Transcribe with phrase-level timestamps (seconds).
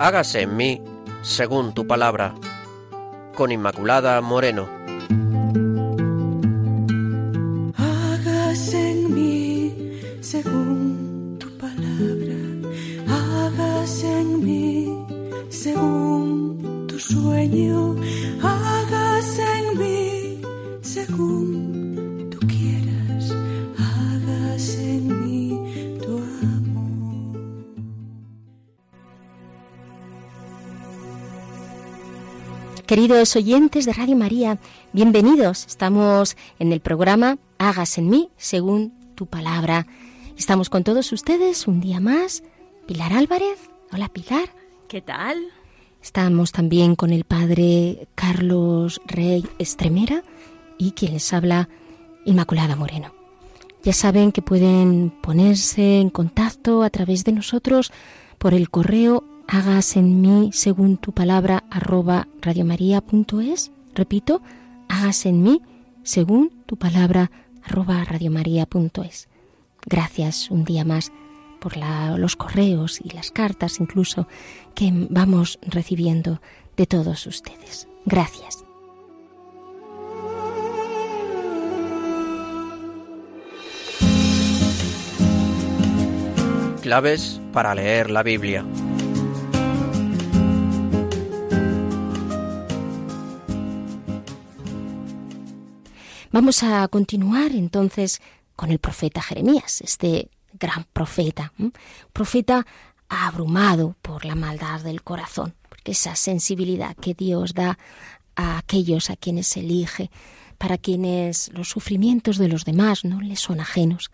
[0.00, 0.82] hágase en mí
[1.20, 2.34] según tu palabra.
[3.36, 4.79] Con Inmaculada Moreno.
[33.10, 34.58] Queridos oyentes de Radio María,
[34.92, 35.66] bienvenidos.
[35.66, 39.88] Estamos en el programa Hagas en mí según tu palabra.
[40.38, 42.44] Estamos con todos ustedes un día más.
[42.86, 43.58] Pilar Álvarez.
[43.92, 44.50] Hola Pilar.
[44.86, 45.38] ¿Qué tal?
[46.00, 50.22] Estamos también con el padre Carlos Rey Estremera
[50.78, 51.68] y quien les habla,
[52.26, 53.12] Inmaculada Moreno.
[53.82, 57.90] Ya saben que pueden ponerse en contacto a través de nosotros
[58.38, 63.72] por el correo hagas en mí según tu palabra arroba radiomaria.es.
[63.94, 64.40] Repito,
[64.88, 65.60] hagas en mí
[66.04, 67.32] según tu palabra
[67.64, 69.28] arroba radiomaria.es.
[69.86, 71.10] Gracias un día más
[71.58, 74.28] por los correos y las cartas incluso
[74.74, 76.40] que vamos recibiendo
[76.76, 77.88] de todos ustedes.
[78.06, 78.64] Gracias.
[86.82, 88.64] Claves para leer la Biblia.
[96.32, 98.20] Vamos a continuar entonces
[98.56, 101.52] con el profeta Jeremías, este gran profeta,
[102.12, 102.66] profeta
[103.08, 107.78] abrumado por la maldad del corazón, porque esa sensibilidad que Dios da
[108.36, 110.10] a aquellos a quienes elige,
[110.58, 114.10] para quienes los sufrimientos de los demás no les son ajenos,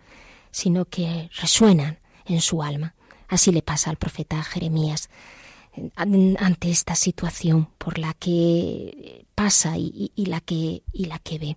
[0.50, 2.94] sino que resuenan en su alma.
[3.28, 5.10] Así le pasa al profeta Jeremías
[5.96, 11.38] an- ante esta situación por la que pasa y- y la que y la que
[11.38, 11.56] ve.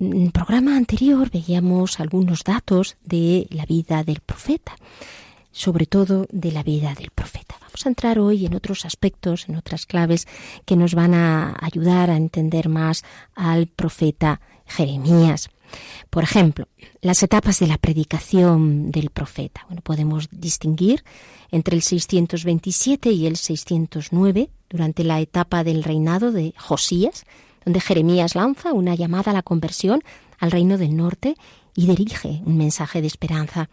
[0.00, 4.74] En el programa anterior veíamos algunos datos de la vida del profeta,
[5.52, 7.56] sobre todo de la vida del profeta.
[7.60, 10.26] Vamos a entrar hoy en otros aspectos, en otras claves
[10.64, 15.50] que nos van a ayudar a entender más al profeta Jeremías.
[16.08, 16.66] Por ejemplo,
[17.02, 19.66] las etapas de la predicación del profeta.
[19.66, 21.04] Bueno, podemos distinguir
[21.50, 27.26] entre el 627 y el 609, durante la etapa del reinado de Josías,
[27.64, 30.02] donde Jeremías lanza una llamada a la conversión
[30.38, 31.36] al reino del norte
[31.74, 33.68] y dirige un mensaje de esperanza.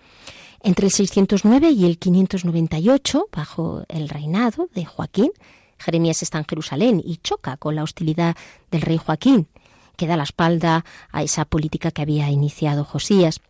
[0.62, 5.32] Entre el 609 y el 598, bajo el reinado de Joaquín,
[5.78, 8.36] Jeremías está en Jerusalén y choca con la hostilidad
[8.72, 9.48] del rey Joaquín,
[9.96, 13.42] que da la espalda a esa política que había iniciado Josías.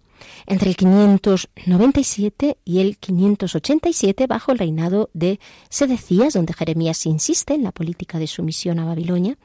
[0.46, 7.64] Entre el 597 y el 587, bajo el reinado de Sedecías, donde Jeremías insiste en
[7.64, 9.38] la política de sumisión a Babilonia,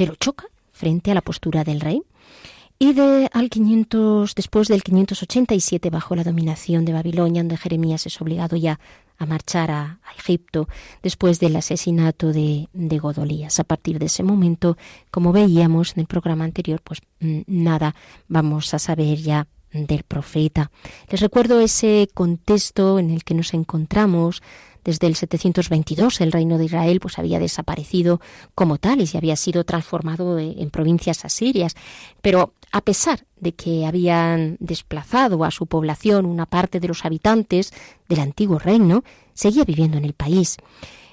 [0.00, 2.00] pero choca frente a la postura del rey.
[2.78, 8.18] Y de al 500, después del 587, bajo la dominación de Babilonia, donde Jeremías es
[8.22, 8.80] obligado ya
[9.18, 10.68] a marchar a, Egipto
[11.02, 13.60] después del asesinato de, de Godolías.
[13.60, 14.78] A partir de ese momento,
[15.10, 17.94] como veíamos en el programa anterior, pues mm, nada
[18.26, 20.70] vamos a saber ya del profeta.
[21.10, 24.42] Les recuerdo ese contexto en el que nos encontramos
[24.84, 28.20] desde el 722 el reino de Israel pues había desaparecido
[28.54, 31.74] como tal y había sido transformado en provincias asirias,
[32.22, 37.72] pero a pesar de que habían desplazado a su población una parte de los habitantes
[38.08, 39.02] del antiguo reino,
[39.34, 40.56] seguía viviendo en el país.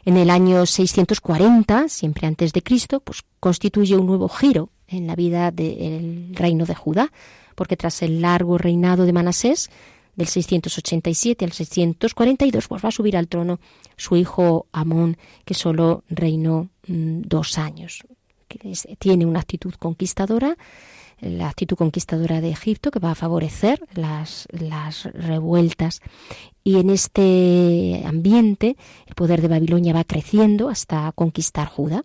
[0.05, 5.15] En el año 640, siempre antes de Cristo, pues constituye un nuevo giro en la
[5.15, 7.11] vida del reino de Judá,
[7.55, 9.69] porque tras el largo reinado de Manasés,
[10.17, 13.59] del 687 al 642, pues va a subir al trono
[13.95, 18.03] su hijo Amón, que solo reinó mm, dos años.
[18.99, 20.57] Tiene una actitud conquistadora,
[21.19, 26.01] la actitud conquistadora de Egipto, que va a favorecer las, las revueltas.
[26.63, 28.75] Y en este ambiente,
[29.05, 32.03] el poder de Babilonia va creciendo hasta conquistar Judá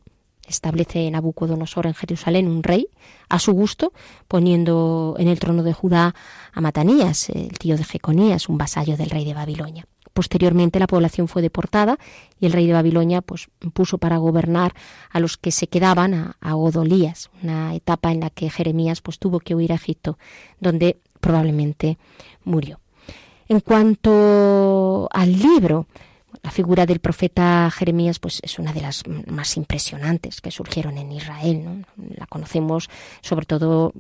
[0.53, 2.89] establece Nabucodonosor en Jerusalén un rey
[3.29, 3.93] a su gusto,
[4.29, 6.15] poniendo en el trono de Judá
[6.53, 9.87] a Matanías, el tío de Jeconías, un vasallo del rey de Babilonia.
[10.13, 11.99] Posteriormente la población fue deportada
[12.39, 14.75] y el rey de Babilonia pues, puso para gobernar
[15.11, 19.19] a los que se quedaban a, a Godolías, una etapa en la que Jeremías pues,
[19.19, 20.19] tuvo que huir a Egipto,
[20.61, 21.99] donde probablemente
[22.45, 22.81] murió.
[23.49, 25.87] En cuanto al libro,
[26.43, 31.13] La figura del profeta Jeremías pues, es una de las más impresionantes que surgieron en
[31.13, 31.87] Israel.
[32.17, 32.91] La conocemos
[33.21, 33.93] sobre todo,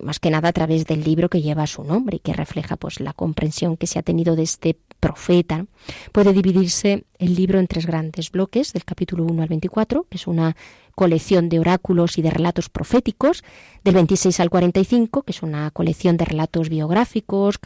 [0.00, 2.98] más que nada, a través del libro que lleva su nombre y que refleja pues,
[3.00, 5.66] la comprensión que se ha tenido de este profeta.
[6.12, 10.26] Puede dividirse el libro en tres grandes bloques, del capítulo 1 al 24, que es
[10.26, 10.56] una
[11.02, 13.42] colección de oráculos y de relatos proféticos,
[13.82, 17.58] del 26 al 45, que es una colección de relatos biográficos,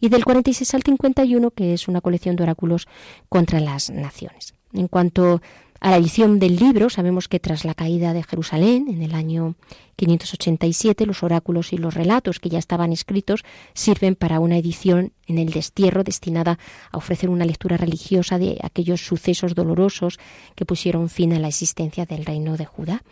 [0.00, 2.88] y del 46 al 51, que es una colección de oráculos
[3.28, 4.54] contra las naciones.
[4.72, 5.42] En cuanto
[5.80, 9.54] a la edición del libro, sabemos que tras la caída de Jerusalén en el año
[9.96, 13.44] 587, los oráculos y los relatos que ya estaban escritos
[13.74, 16.58] sirven para una edición en el destierro destinada
[16.90, 20.18] a ofrecer una lectura religiosa de aquellos sucesos dolorosos
[20.56, 23.02] que pusieron fin a la existencia del reino de Judá.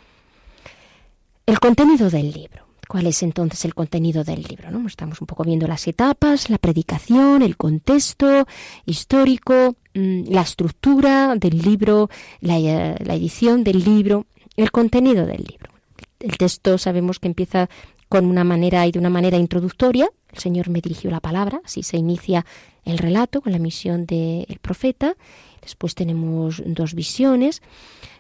[1.47, 2.66] El contenido del libro.
[2.89, 4.69] ¿Cuál es entonces el contenido del libro?
[4.87, 8.47] Estamos un poco viendo las etapas, la predicación, el contexto
[8.85, 12.09] histórico, mm, la estructura del libro,
[12.41, 15.73] eh, la edición del libro, el contenido del libro.
[16.21, 17.69] El texto sabemos que empieza
[18.09, 20.09] con una manera y de una manera introductoria.
[20.33, 22.47] El Señor me dirigió la palabra, así se inicia
[22.85, 25.17] el relato con la misión del profeta.
[25.61, 27.63] Después tenemos dos visiones.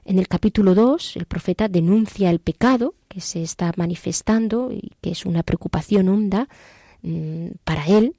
[0.08, 5.10] En el capítulo 2, el profeta denuncia el pecado que se está manifestando y que
[5.10, 6.48] es una preocupación honda
[7.02, 8.14] mm, para él.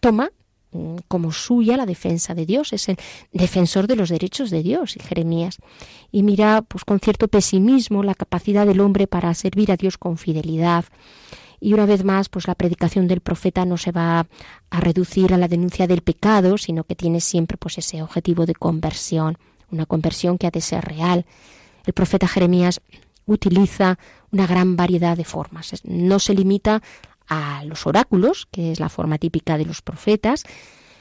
[0.00, 0.32] Toma
[0.72, 2.98] mm, como suya la defensa de Dios, es el
[3.32, 5.56] defensor de los derechos de Dios, Jeremías,
[6.12, 10.18] y mira pues con cierto pesimismo la capacidad del hombre para servir a Dios con
[10.18, 10.84] fidelidad.
[11.58, 14.26] Y una vez más, pues la predicación del profeta no se va
[14.68, 18.54] a reducir a la denuncia del pecado, sino que tiene siempre pues ese objetivo de
[18.54, 19.38] conversión
[19.70, 21.26] una conversión que ha de ser real.
[21.86, 22.80] El profeta Jeremías
[23.26, 23.98] utiliza
[24.30, 25.72] una gran variedad de formas.
[25.84, 26.82] No se limita
[27.28, 30.44] a los oráculos, que es la forma típica de los profetas,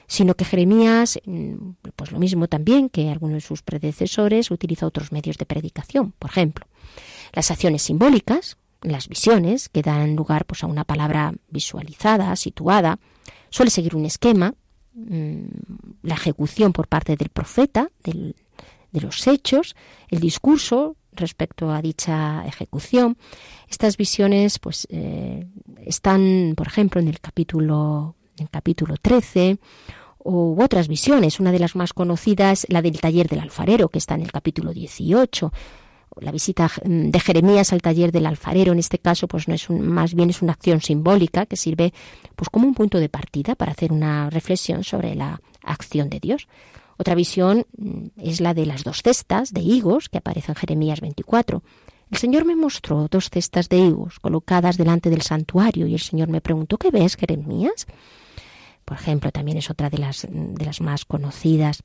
[0.07, 5.11] sino que Jeremías, mm, pues lo mismo también que algunos de sus predecesores, utiliza otros
[5.11, 6.13] medios de predicación.
[6.17, 6.65] Por ejemplo,
[7.33, 12.99] las acciones simbólicas, las visiones, que dan lugar pues, a una palabra visualizada, situada,
[13.49, 14.55] suele seguir un esquema,
[14.93, 15.43] mm,
[16.03, 18.35] la ejecución por parte del profeta, del,
[18.91, 19.75] de los hechos,
[20.09, 23.17] el discurso respecto a dicha ejecución.
[23.67, 25.47] Estas visiones pues eh,
[25.85, 29.59] están, por ejemplo, en el capítulo en el capítulo 13
[30.23, 31.39] u otras visiones.
[31.39, 34.73] Una de las más conocidas, la del taller del alfarero, que está en el capítulo
[34.73, 35.51] 18.
[36.21, 39.87] La visita de Jeremías al taller del alfarero, en este caso, pues no es un,
[39.87, 41.93] más bien es una acción simbólica que sirve
[42.35, 46.47] pues como un punto de partida para hacer una reflexión sobre la acción de Dios.
[46.99, 50.99] Otra visión mm, es la de las dos cestas de higos que aparece en Jeremías
[50.99, 51.63] 24.
[52.11, 56.27] El Señor me mostró dos cestas de higos colocadas delante del santuario y el Señor
[56.27, 57.87] me preguntó, ¿qué ves, Jeremías?
[58.83, 61.83] Por ejemplo, también es otra de las, de las más conocidas.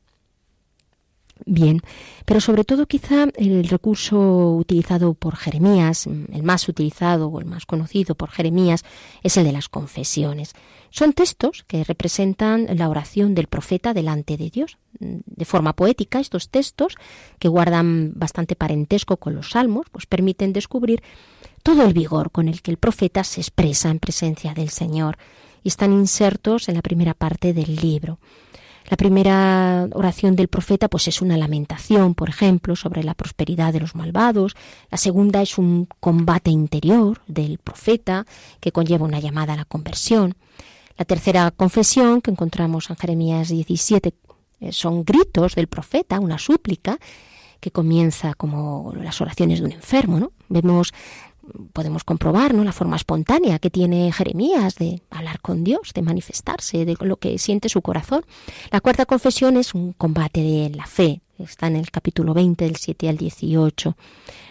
[1.47, 1.81] Bien,
[2.25, 7.67] pero sobre todo quizá el recurso utilizado por Jeremías, el más utilizado o el más
[7.67, 8.85] conocido por Jeremías,
[9.23, 10.55] es el de las confesiones.
[10.95, 14.79] Son textos que representan la oración del profeta delante de Dios.
[15.01, 16.95] De forma poética, estos textos,
[17.41, 21.03] que guardan bastante parentesco con los salmos, pues permiten descubrir
[21.65, 25.19] todo el vigor con el que el profeta se expresa en presencia del Señor
[25.65, 28.21] y están insertos en la primera parte del libro.
[28.89, 33.81] La primera oración del profeta pues es una lamentación, por ejemplo, sobre la prosperidad de
[33.81, 34.55] los malvados.
[34.93, 38.27] La segunda es un combate interior del profeta
[38.61, 40.37] que conlleva una llamada a la conversión.
[40.97, 44.15] La tercera confesión que encontramos en Jeremías 17
[44.61, 46.99] eh, son gritos del profeta, una súplica
[47.61, 50.33] que comienza como las oraciones de un enfermo, ¿no?
[50.49, 50.93] Vemos
[51.73, 52.65] podemos comprobar ¿no?
[52.65, 57.39] la forma espontánea que tiene Jeremías de hablar con Dios, de manifestarse, de lo que
[57.39, 58.25] siente su corazón.
[58.71, 62.77] La cuarta confesión es un combate de la fe, está en el capítulo 20 del
[62.77, 63.97] 7 al 18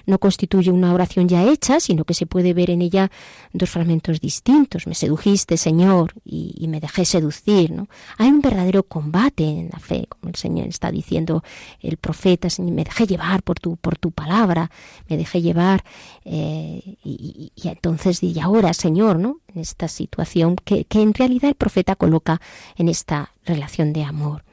[0.05, 3.11] no constituye una oración ya hecha, sino que se puede ver en ella
[3.53, 4.87] dos fragmentos distintos.
[4.87, 7.71] Me sedujiste, Señor, y, me dejé seducir.
[7.71, 7.87] ¿no?
[8.17, 11.43] Hay un verdadero combate en la fe, como el Señor está diciendo
[11.81, 14.71] el profeta, me dejé llevar por tu, por tu palabra,
[15.07, 15.83] me dejé llevar,
[16.25, 19.39] eh, y, entonces, y ahora, Señor, ¿no?
[19.47, 22.41] en esta situación que, que en realidad el profeta coloca
[22.75, 24.43] en esta relación de amor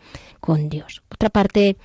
[0.41, 1.03] con Dios.
[1.11, 1.77] Otra parte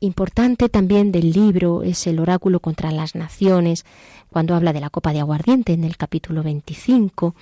[0.00, 3.84] importante también del libro es el oráculo contra las naciones,
[4.30, 7.34] cuando habla de la copa de aguardiente en el capítulo 25.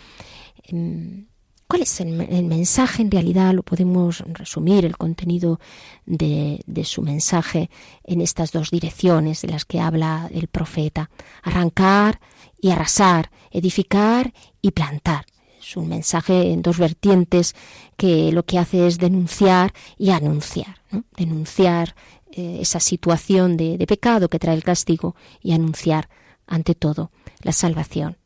[0.64, 1.26] Em,
[1.68, 2.12] ¿Cuál es el,
[2.46, 3.02] mensaje?
[3.02, 5.60] En realidad lo podemos resumir, el contenido
[6.06, 7.68] de, de, su mensaje
[8.04, 11.10] en estas dos direcciones de las que habla el profeta.
[11.42, 12.20] Arrancar
[12.58, 15.26] y arrasar, edificar y plantar.
[15.60, 17.54] Es un mensaje en dos vertientes
[17.98, 20.80] que lo que hace es denunciar y anunciar.
[21.18, 21.94] Denunciar
[22.38, 26.08] eh, esa situación de, de pecado que trae el castigo y anunciar,
[26.46, 27.10] ante todo,
[27.42, 28.16] la salvación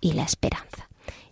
[0.00, 0.88] y la esperanza.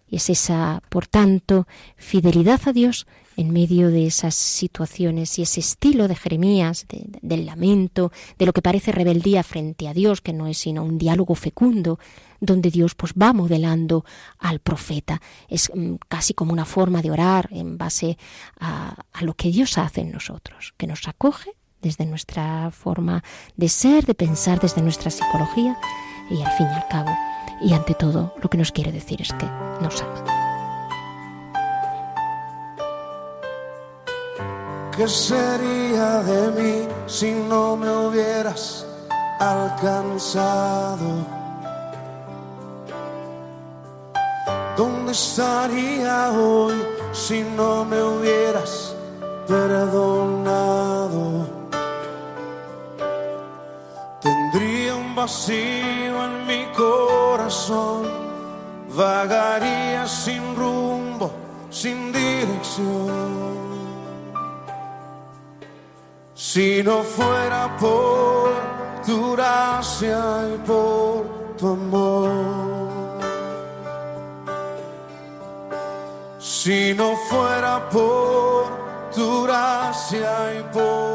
[0.09, 5.61] Y es esa, por tanto, fidelidad a Dios en medio de esas situaciones y ese
[5.61, 10.47] estilo de Jeremías, del lamento, de lo que parece rebeldía frente a Dios, que no
[10.47, 11.99] es sino un diálogo fecundo,
[12.41, 14.05] donde Dios pues va modelando
[14.39, 15.21] al profeta.
[15.49, 18.19] Es mm, casi como una forma de orar en base
[18.61, 23.23] a lo que Dios hace en nosotros, que nos acoge desde nuestra forma
[23.57, 25.79] de ser, de pensar, desde nuestra psicología
[26.31, 27.17] y al fin y al cabo,
[27.61, 29.47] y ante todo, lo que nos quiere decir es que
[29.81, 30.25] nos ama.
[34.97, 38.87] ¿Qué sería de mí si no me hubieras
[39.41, 41.11] alcanzado?
[44.77, 46.75] ¿Dónde estaría hoy
[47.13, 48.95] si no me hubieras
[49.47, 50.74] perdonado?
[55.25, 58.03] Vacío en mi corazón,
[58.95, 61.31] vagaría sin rumbo,
[61.71, 63.55] sin dirección.
[66.35, 68.51] Si no fuera por
[69.07, 70.21] tu gracia
[70.55, 71.21] y por
[71.57, 72.31] tu amor.
[76.39, 78.61] Si no fuera por
[79.15, 81.14] tu gracia y por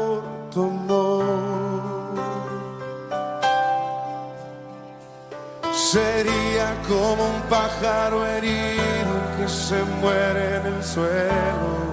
[5.92, 11.90] Sería como un pájaro herido que se muere en el suelo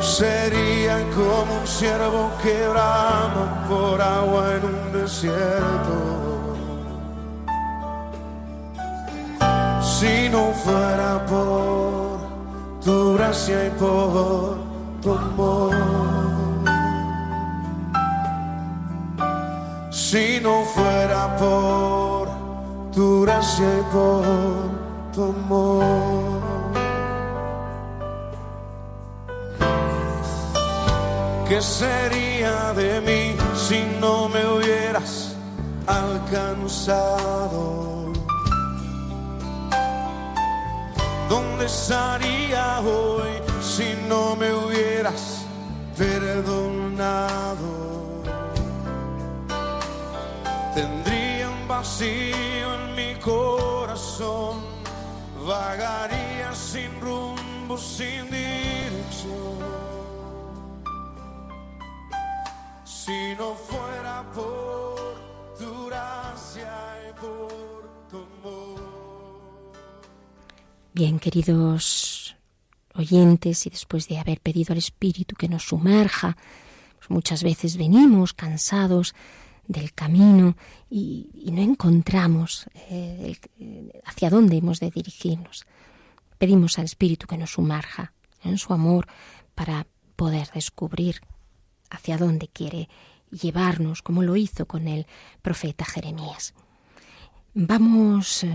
[0.00, 6.56] Sería como un ciervo que brama por agua en un desierto.
[9.82, 12.18] Si no fuera por
[12.82, 14.56] tu gracia y por
[15.02, 16.37] tu amor.
[20.10, 22.28] Si no fuera por
[22.94, 24.24] tu gracia y por
[25.12, 26.40] tu amor.
[31.46, 35.36] ¿Qué sería de mí si no me hubieras
[35.86, 37.34] alcanzado?
[41.28, 45.44] ¿Dónde estaría hoy si no me hubieras
[45.98, 47.77] perdonado?
[51.98, 54.60] Vacío en mi corazón,
[55.44, 59.58] vagaría sin rumbo, sin dirección.
[62.84, 66.72] Si no fuera por tu gracia
[67.08, 68.80] y por tu amor.
[70.94, 72.36] Bien, queridos
[72.94, 76.36] oyentes, y después de haber pedido al Espíritu que nos sumerja,
[76.96, 79.14] pues muchas veces venimos cansados
[79.68, 80.56] del camino
[80.90, 83.36] y, no encontramos eh,
[84.04, 85.66] hacia dónde hemos de dirigirnos.
[86.38, 89.06] Pedimos al Espíritu que nos sumerja en su amor
[89.54, 91.20] para poder descubrir
[91.90, 92.88] hacia dónde quiere
[93.30, 95.06] llevarnos, como lo hizo con el
[95.42, 96.54] profeta Jeremías.
[97.54, 98.50] Vamos, eh,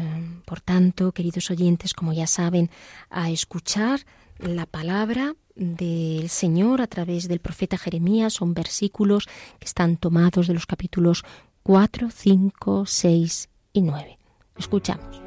[0.46, 2.70] por tanto, queridos oyentes, como ya saben,
[3.10, 4.01] a escuchar
[4.47, 8.33] la palabra del Señor a través del profeta Jeremías.
[8.33, 9.27] Son versículos
[9.59, 11.23] que están tomados de los capítulos
[11.63, 14.17] 4, 5, 6 y 9.
[14.57, 15.21] Escuchamos.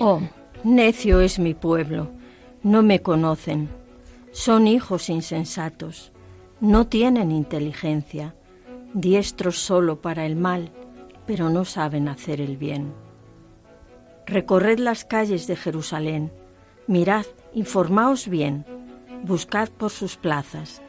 [0.00, 0.20] Oh,
[0.62, 2.12] Necio es mi pueblo,
[2.62, 3.68] no me conocen,
[4.30, 6.12] son hijos insensatos,
[6.60, 8.36] no tienen inteligencia,
[8.94, 10.70] diestros solo para el mal,
[11.28, 12.94] pero no saben hacer el bien.
[14.26, 16.32] Recorred las calles de Jerusalén,
[16.86, 18.64] mirad, informaos bien,
[19.24, 20.80] buscad por sus plazas,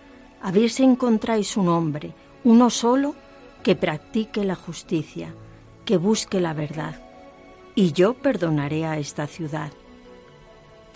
[0.42, 2.14] a ver si encontráis un hombre,
[2.46, 3.16] uno solo,
[3.64, 5.36] que practique la justicia,
[5.84, 6.96] que busque la verdad
[7.76, 9.72] y yo perdonaré a esta ciudad.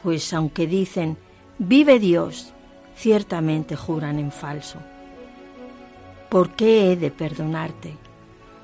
[0.02, 1.18] Pues aunque dicen,
[1.58, 2.54] vive Dios,
[2.96, 4.80] ciertamente juran en falso.
[6.30, 8.03] ¿Por qué he de perdonarte?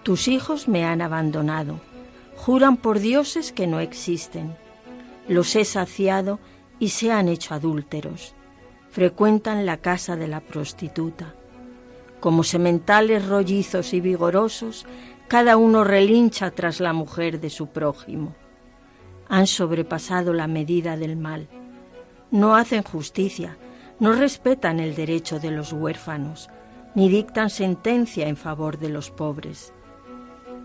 [0.04, 1.82] Tus hijos me han abandonado,
[2.36, 4.56] juran por dioses que no existen.
[5.28, 6.40] Los he saciado
[6.80, 8.34] y se han hecho adúlteros.
[8.90, 11.36] Frecuentan la casa de la prostituta.
[12.20, 14.86] Como sementales rollizos y vigorosos,
[15.28, 18.36] cada uno relincha tras la mujer de su prójimo.
[19.28, 21.48] Han sobrepasado la medida del mal.
[22.32, 23.58] No hacen justicia,
[24.00, 26.50] no respetan el derecho de los huérfanos,
[26.96, 29.74] ni dictan sentencia en favor de los pobres.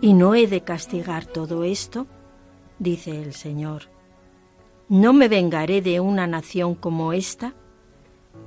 [0.05, 2.07] ¿Y no he de castigar todo esto?
[2.79, 3.85] dice el Señor.
[4.91, 7.55] ¿No me vengaré de una nación como esta?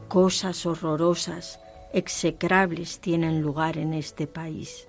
[0.08, 1.60] Cosas horrorosas,
[1.94, 4.88] execrables tienen lugar en este país.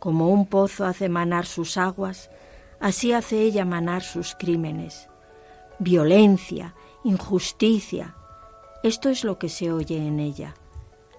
[0.00, 2.30] Como un pozo hace manar sus aguas,
[2.80, 5.08] así hace ella manar sus crímenes.
[5.78, 8.16] Violencia, injusticia,
[8.82, 10.56] esto es lo que se oye en ella.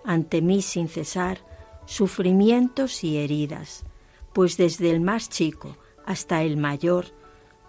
[0.03, 1.37] Ante mí sin cesar,
[1.85, 3.85] sufrimientos y heridas,
[4.35, 7.05] pues desde el más chico hasta el mayor,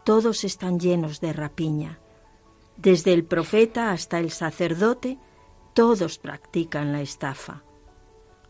[0.05, 2.01] todos están llenos de rapiña.
[2.77, 5.17] Desde el profeta hasta el sacerdote,
[5.75, 7.63] todos practican la estafa.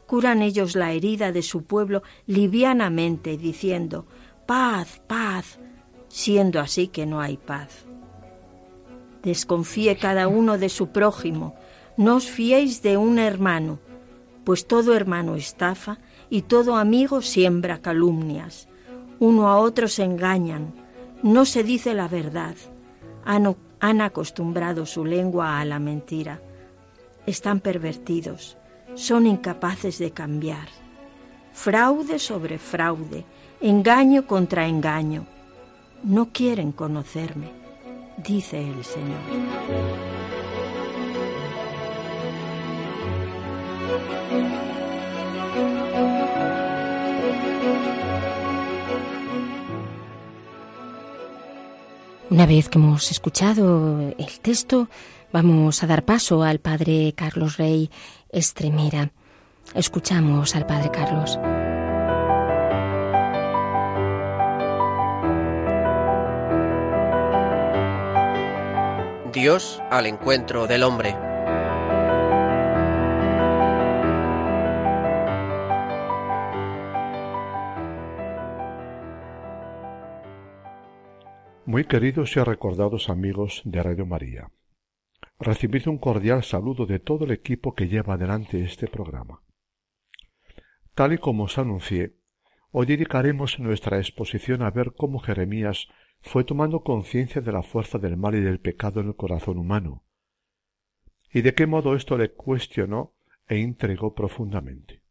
[0.06, 4.06] Curan ellos la herida de su pueblo livianamente, diciendo,
[4.46, 5.58] paz, paz,
[6.08, 7.84] siendo así que no hay paz.
[9.22, 11.54] Desconfíe cada uno de su prójimo,
[11.98, 13.78] no os fiéis de un hermano,
[14.42, 15.98] pues todo hermano estafa
[16.30, 18.68] y todo amigo siembra calumnias.
[19.18, 20.74] Uno a otro se engañan,
[21.22, 22.54] no se dice la verdad,
[23.24, 26.40] han, han acostumbrado su lengua a la mentira
[27.26, 28.56] están pervertidos,
[28.94, 30.68] son incapaces de cambiar.
[31.52, 33.24] Fraude sobre fraude,
[33.60, 35.26] engaño contra engaño.
[36.04, 37.50] No quieren conocerme,
[38.18, 39.20] dice el Señor.
[52.30, 54.88] Una vez que hemos escuchado el texto,
[55.32, 57.90] Vamos a dar paso al Padre Carlos Rey
[58.30, 59.10] Estremera.
[59.74, 61.38] Escuchamos al Padre Carlos.
[69.32, 71.25] Dios al encuentro del hombre.
[81.76, 84.50] Muy queridos y recordados amigos de Radio María.
[85.38, 89.42] Recibid un cordial saludo de todo el equipo que lleva adelante este programa.
[90.94, 92.16] Tal y como os anuncié,
[92.70, 95.88] hoy dedicaremos nuestra exposición a ver cómo Jeremías
[96.22, 100.06] fue tomando conciencia de la fuerza del mal y del pecado en el corazón humano,
[101.30, 103.12] y de qué modo esto le cuestionó
[103.48, 105.02] e intrigó profundamente.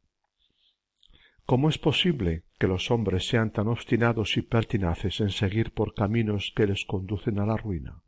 [1.45, 6.51] ¿Cómo es posible que los hombres sean tan obstinados y pertinaces en seguir por caminos
[6.55, 8.01] que les conducen a la ruina?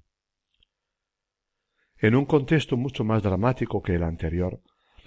[1.98, 4.62] En un contexto mucho más dramático que el anterior,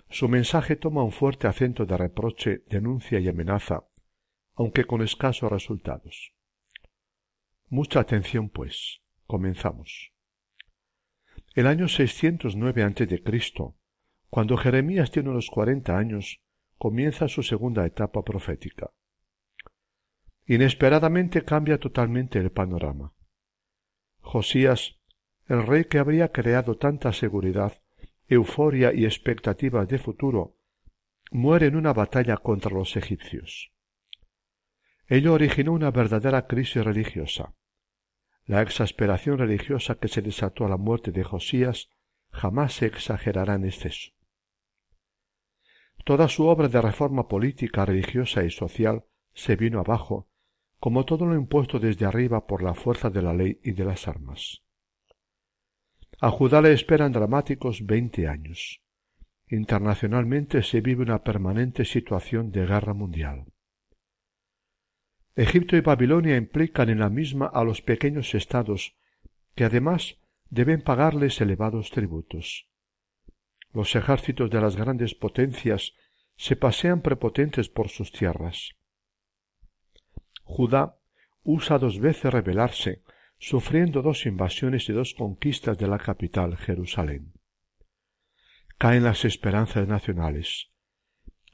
[0.09, 3.85] su mensaje toma un fuerte acento de reproche, denuncia y amenaza,
[4.55, 6.33] aunque con escasos resultados.
[7.69, 9.01] Mucha atención, pues.
[9.27, 10.13] Comenzamos.
[11.55, 13.23] El año 609 a.C.,
[14.29, 16.41] cuando Jeremías tiene unos cuarenta años,
[16.81, 18.91] comienza su segunda etapa profética.
[20.47, 23.13] Inesperadamente cambia totalmente el panorama.
[24.21, 24.97] Josías
[25.47, 27.83] el rey que habría creado tanta seguridad,
[28.29, 30.57] euforia y expectativas de futuro,
[31.31, 33.73] muere en una batalla contra los egipcios.
[35.07, 37.53] Ello originó una verdadera crisis religiosa.
[38.47, 41.91] La exasperación religiosa que se desató a la muerte de Josías
[42.31, 44.13] jamás se exagerará en exceso.
[46.05, 50.29] Toda su obra de reforma política, religiosa y social se vino abajo,
[50.79, 54.09] como todo lo impuesto desde arriba por la fuerza de la ley y de las
[54.09, 54.63] armas.
[56.21, 58.83] A Judá le esperan dramáticos veinte años.
[59.49, 63.47] Internacionalmente se vive una permanente situación de guerra mundial.
[65.35, 68.97] Egipto y Babilonia implican en la misma a los pequeños estados,
[69.55, 72.70] que además deben pagarles elevados tributos.
[73.73, 75.95] Los ejércitos de las grandes potencias
[76.37, 78.71] se pasean prepotentes por sus tierras.
[80.43, 80.99] Judá
[81.43, 83.03] usa dos veces rebelarse
[83.41, 87.33] sufriendo dos invasiones y dos conquistas de la capital, Jerusalén.
[88.77, 90.71] Caen las esperanzas nacionales.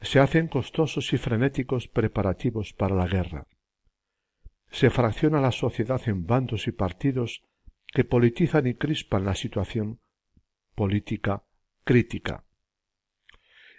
[0.02, 3.46] Se hacen costosos y frenéticos preparativos para la guerra.
[4.70, 7.44] Se fracciona la sociedad en bandos y partidos
[7.86, 10.00] que politizan y crispan la situación
[10.74, 11.45] política
[11.86, 12.44] crítica.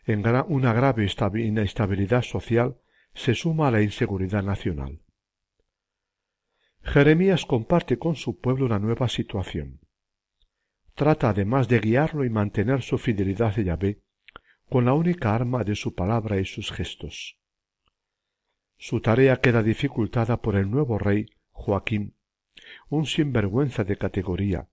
[0.05, 2.77] En una grave inestabilidad social
[3.13, 5.01] se suma a la inseguridad nacional.
[6.83, 9.81] Jeremías comparte con su pueblo una nueva situación.
[10.95, 14.01] Trata además de guiarlo y mantener su fidelidad a Yahvé
[14.69, 17.37] con la única arma de su palabra y sus gestos.
[18.77, 22.15] Su tarea queda dificultada por el nuevo rey Joaquín,
[22.87, 24.69] un sinvergüenza de categoría,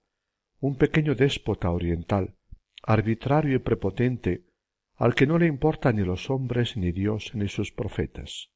[0.61, 2.37] un pequeño déspota oriental,
[2.87, 4.45] arbitrario y prepotente,
[4.97, 8.51] al que no le importan ni los hombres, ni Dios, ni sus profetas.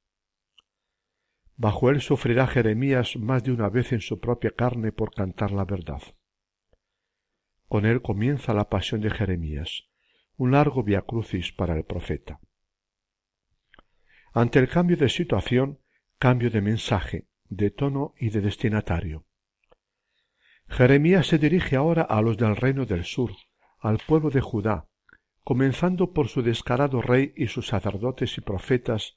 [1.56, 5.64] Bajo él sufrirá Jeremías más de una vez en su propia carne por cantar la
[5.64, 6.02] verdad.
[7.66, 9.88] Con él comienza la pasión de Jeremías,
[10.36, 12.40] un largo viacrucis para el profeta.
[14.32, 15.80] Ante el cambio de situación,
[16.18, 19.24] cambio de mensaje, de tono y de destinatario.
[20.68, 23.32] Jeremías se dirige ahora a los del reino del sur,
[23.80, 24.86] al pueblo de Judá,
[25.44, 29.16] comenzando por su descarado rey y sus sacerdotes y profetas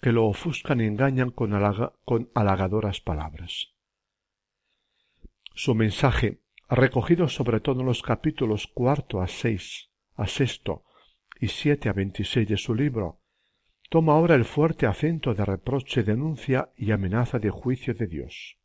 [0.00, 1.52] que lo ofuscan y engañan con,
[2.34, 3.72] halagadoras palabras.
[5.54, 10.84] Su mensaje, recogido sobre todo en los capítulos cuarto a seis, a sexto
[11.40, 13.20] y siete a veintiséis de su libro,
[13.88, 18.59] toma ahora el fuerte acento de reproche, denuncia y amenaza de juicio de Dios.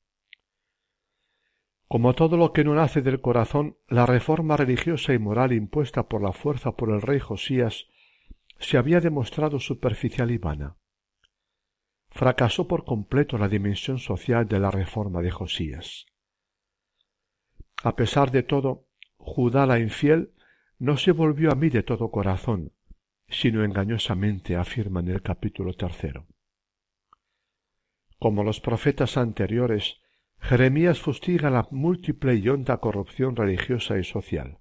[1.87, 6.21] Como todo lo que no nace del corazón, la reforma religiosa y moral impuesta por
[6.21, 7.87] la fuerza por el rey Josías
[8.59, 10.77] se había demostrado superficial y vana.
[12.09, 16.05] Fracasó por completo la dimensión social de la reforma de Josías.
[17.83, 20.33] A pesar de todo, Judá la infiel
[20.79, 22.73] no se volvió a mí de todo corazón,
[23.27, 26.25] sino engañosamente, afirma en el capítulo tercero.
[28.17, 30.01] Como los profetas anteriores,
[30.47, 34.59] Jeremías fustiga la múltiple y honda corrupción religiosa y social.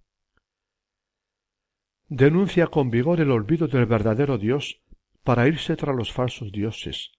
[2.08, 4.82] Denuncia con vigor el olvido del verdadero Dios
[5.24, 7.12] para irse tras los falsos dioses,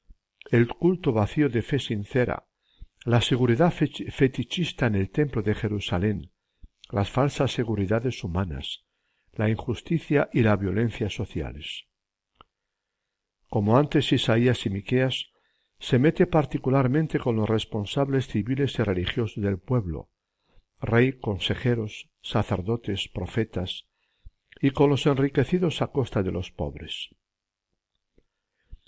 [0.50, 2.48] el culto vacío de fe sincera,
[3.04, 6.32] la seguridad fetichista en el templo de Jerusalén,
[6.90, 8.84] las falsas seguridades humanas,
[9.34, 11.86] la injusticia y la violencia sociales.
[13.48, 15.35] Como antes Isaías y Miqueas,
[15.80, 20.10] se mete particularmente con los responsables civiles y religiosos del pueblo,
[20.80, 23.88] rey, consejeros, sacerdotes, profetas,
[24.62, 27.10] y con los enriquecidos a costa de los pobres.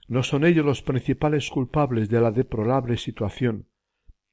[0.07, 3.67] ¿No son ellos los principales culpables de la deplorable situación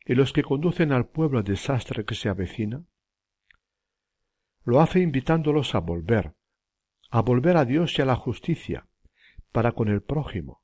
[0.06, 2.84] y los que conducen al pueblo al desastre que se avecina?
[4.62, 6.34] Lo hace invitándolos a volver,
[7.10, 8.86] a volver a Dios y a la justicia,
[9.52, 10.63] para con el prójimo,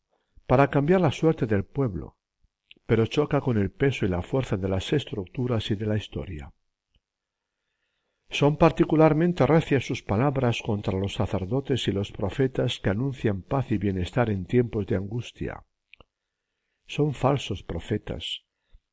[0.51, 2.17] para cambiar la suerte del pueblo,
[2.85, 6.53] pero choca con el peso y la fuerza de las estructuras y de la historia.
[8.31, 13.79] Son particularmente recias sus palabras contra los sacerdotes y los profetas que anuncian paz y
[13.79, 15.63] bienestar en tiempos de angustia.
[16.85, 18.43] Son falsos profetas.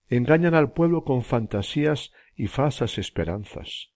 [0.10, 3.96] Engañan al pueblo con fantasías y falsas esperanzas.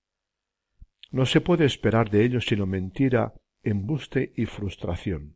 [1.12, 5.36] No se puede esperar de ellos sino mentira, embuste y frustración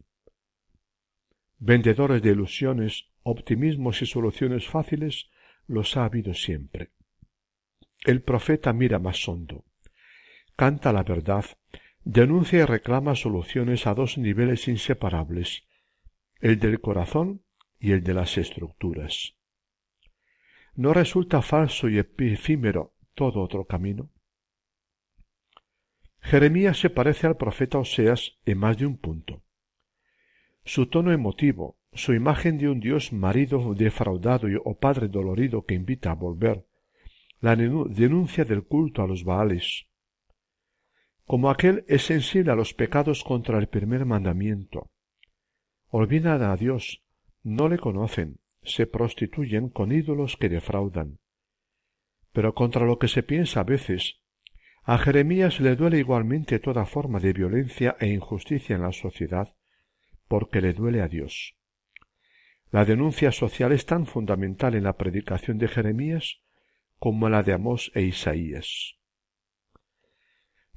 [1.57, 5.29] vendedores de ilusiones, optimismos y soluciones fáciles,
[5.67, 6.91] los ha habido siempre.
[8.03, 9.65] El profeta mira más hondo,
[10.55, 11.45] canta la verdad,
[12.03, 15.65] denuncia y reclama soluciones a dos niveles inseparables,
[16.39, 17.43] el del corazón
[17.79, 19.35] y el de las estructuras.
[20.75, 24.11] ¿No resulta falso y efímero todo otro camino?
[26.19, 29.34] Jeremías se parece al profeta Oseas en más de un punto
[30.65, 36.12] su tono emotivo, su imagen de un Dios marido defraudado o padre dolorido que invita
[36.12, 36.65] a volver,
[37.39, 39.88] la denuncia del culto a los Baales.
[41.25, 44.89] Como aquel es sensible a los pecados contra el primer mandamiento.
[45.89, 47.04] Olvidan a Dios,
[47.43, 51.19] no le conocen, se prostituyen con ídolos que defraudan.
[52.32, 54.21] Pero contra lo que se piensa a veces,
[54.84, 59.56] a Jeremías le duele igualmente toda forma de violencia e injusticia en la sociedad,
[60.27, 61.55] porque le duele a Dios.
[62.71, 66.41] La denuncia social es tan fundamental en la predicación de Jeremías
[66.99, 68.95] como la de Amós e Isaías.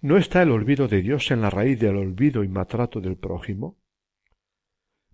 [0.01, 3.79] ¿No está el olvido de Dios en la raíz del olvido y maltrato del prójimo?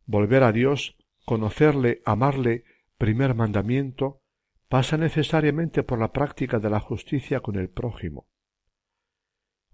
[0.05, 2.65] Volver a Dios, conocerle, amarle,
[2.99, 4.21] primer mandamiento,
[4.69, 8.29] pasa necesariamente por la práctica de la justicia con el prójimo.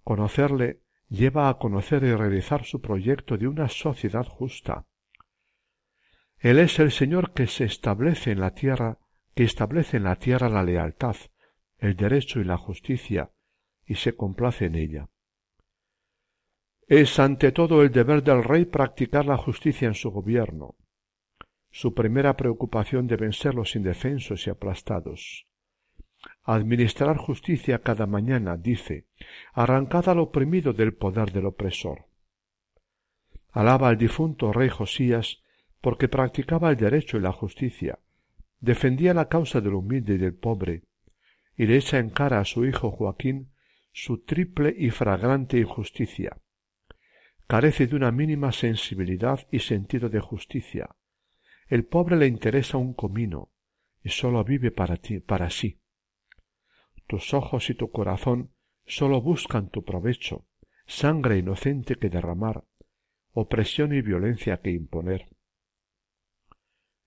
[0.05, 4.87] Conocerle lleva a conocer y realizar su proyecto de una sociedad justa.
[6.39, 8.99] Él es el Señor que se establece en la tierra,
[9.35, 11.17] que establece en la tierra la lealtad,
[11.79, 13.33] el derecho y la justicia,
[13.85, 15.09] y se complace en ella.
[16.87, 20.77] Es ante todo el deber del rey practicar la justicia en su gobierno.
[21.71, 25.50] Su primera preocupación deben ser los indefensos y aplastados
[26.55, 29.07] administrar justicia cada mañana, dice,
[29.53, 32.07] arrancad al oprimido del poder del opresor.
[33.53, 35.43] Alaba al difunto rey Josías
[35.81, 37.99] porque practicaba el derecho y la justicia,
[38.61, 40.83] defendía la causa del humilde y del pobre,
[41.57, 43.53] y le echa en cara a su hijo Joaquín
[43.93, 46.39] su triple y fragrante injusticia,
[47.47, 50.91] carece de una mínima sensibilidad y sentido de justicia.
[51.69, 53.51] El pobre le interesa un comino
[54.03, 55.81] y sólo vive para ti, para sí.
[57.11, 58.53] Tus ojos y tu corazón
[58.87, 60.47] sólo buscan tu provecho,
[60.87, 62.63] sangre inocente que derramar,
[63.33, 65.29] opresión y violencia que imponer.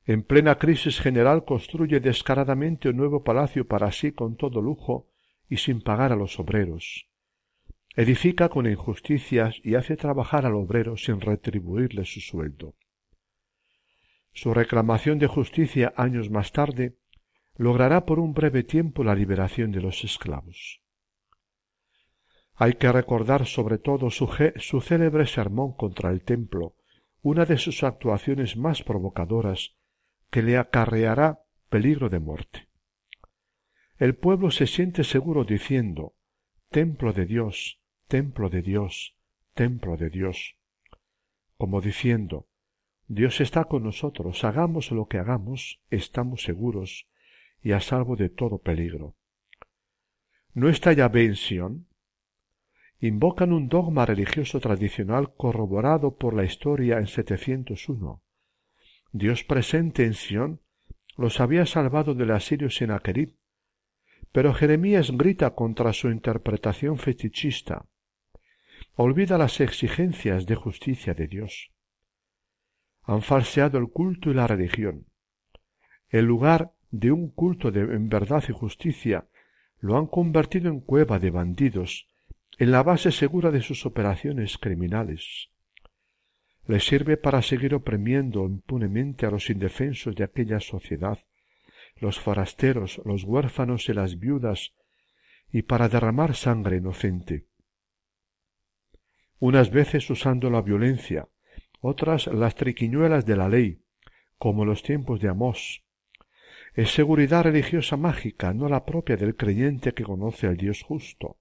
[0.03, 5.07] En plena crisis general construye descaradamente un nuevo palacio para sí con todo lujo
[5.47, 7.07] y sin pagar a los obreros.
[7.95, 12.75] Edifica con injusticias y hace trabajar al obrero sin retribuirle su sueldo.
[14.33, 16.97] Su reclamación de justicia años más tarde
[17.55, 20.81] logrará por un breve tiempo la liberación de los esclavos.
[22.55, 26.75] Hay que recordar sobre todo su, su célebre sermón contra el templo,
[27.21, 29.75] una de sus actuaciones más provocadoras,
[30.29, 32.67] que le acarreará peligro de muerte.
[33.97, 36.15] El pueblo se siente seguro diciendo
[36.69, 39.15] Templo de Dios, templo de Dios,
[39.53, 40.57] templo de Dios,
[41.57, 42.47] como diciendo
[43.07, 47.07] Dios está con nosotros, hagamos lo que hagamos, estamos seguros
[47.63, 49.15] y a salvo de todo peligro.
[50.53, 51.87] ¿No está Yahvé en Sion?
[52.99, 58.21] Invocan un dogma religioso tradicional corroborado por la historia en 701.
[59.11, 60.61] Dios presente en Sion
[61.15, 63.35] los había salvado del asirio Senaquerib,
[64.31, 67.85] pero Jeremías grita contra su interpretación fetichista.
[68.95, 71.73] Olvida las exigencias de justicia de Dios
[73.03, 75.07] han falseado el culto y la religión.
[76.09, 79.27] El lugar de un culto de, en verdad y justicia
[79.79, 82.07] lo han convertido en cueva de bandidos,
[82.59, 85.49] en la base segura de sus operaciones criminales.
[86.67, 91.17] Les sirve para seguir oprimiendo impunemente a los indefensos de aquella sociedad,
[91.97, 94.75] los forasteros, los huérfanos y las viudas,
[95.51, 97.47] y para derramar sangre inocente.
[99.39, 101.27] Unas veces usando la violencia,
[101.81, 103.81] otras las triquiñuelas de la ley,
[104.37, 105.82] como los tiempos de Amós.
[106.73, 111.37] Es seguridad religiosa mágica, no la propia del creyente que conoce al Dios justo.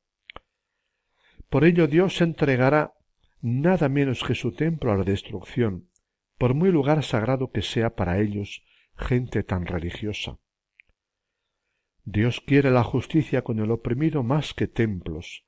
[1.48, 2.92] Por ello Dios entregará
[3.40, 5.88] nada menos que su templo a la destrucción,
[6.36, 8.62] por muy lugar sagrado que sea para ellos
[8.96, 10.38] gente tan religiosa.
[12.04, 15.46] Dios quiere la justicia con el oprimido más que templos,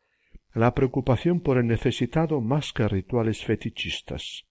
[0.55, 4.47] la preocupación por el necesitado más que rituales fetichistas.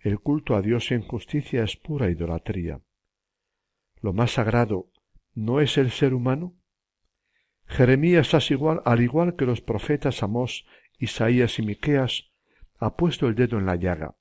[0.00, 2.80] El culto a Dios en justicia es pura idolatría.
[4.00, 4.90] Lo más sagrado
[5.34, 6.54] no es el ser humano.
[7.66, 10.66] Jeremías, al igual que los profetas Amós,
[10.98, 12.30] Isaías y Miqueas,
[12.78, 14.16] ha puesto el dedo en la llaga.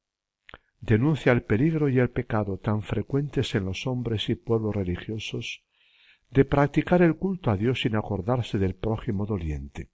[0.79, 5.63] Denuncia el peligro y el pecado tan frecuentes en los hombres y pueblos religiosos
[6.29, 9.89] de practicar el culto a Dios sin acordarse del prójimo doliente.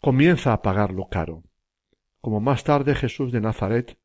[0.00, 1.42] Comienza a pagarlo caro.
[2.20, 3.98] Como más tarde Jesús de Nazaret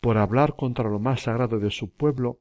[0.00, 2.40] por hablar contra lo más sagrado de su pueblo,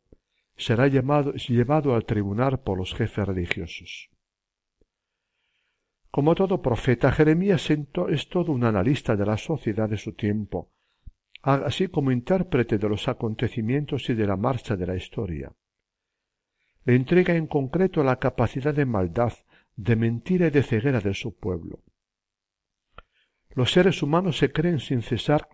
[0.57, 4.09] será llevado al tribunal por los jefes religiosos.
[6.11, 10.71] Como todo profeta, Jeremías es todo un analista de la sociedad de su tiempo,
[11.43, 15.53] así como intérprete de los acontecimientos y de la marcha de la historia.
[16.85, 19.33] Le entrega en concreto la capacidad de maldad,
[19.75, 21.83] de mentira y de ceguera de su pueblo.
[23.49, 25.47] Los seres humanos se creen sin cesar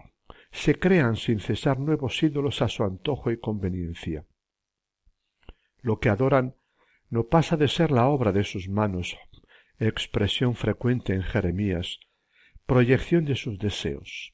[0.53, 4.23] se crean sin cesar nuevos ídolos a su antojo y conveniencia.
[5.83, 6.55] Lo que adoran
[7.09, 9.17] no pasa de ser la obra de sus manos,
[9.77, 11.99] expresión frecuente en Jeremías,
[12.65, 14.33] proyección de sus deseos.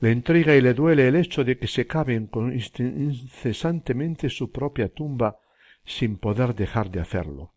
[0.00, 5.38] Le intriga y le duele el hecho de que se caben incesantemente su propia tumba
[5.84, 7.54] sin poder dejar de hacerlo.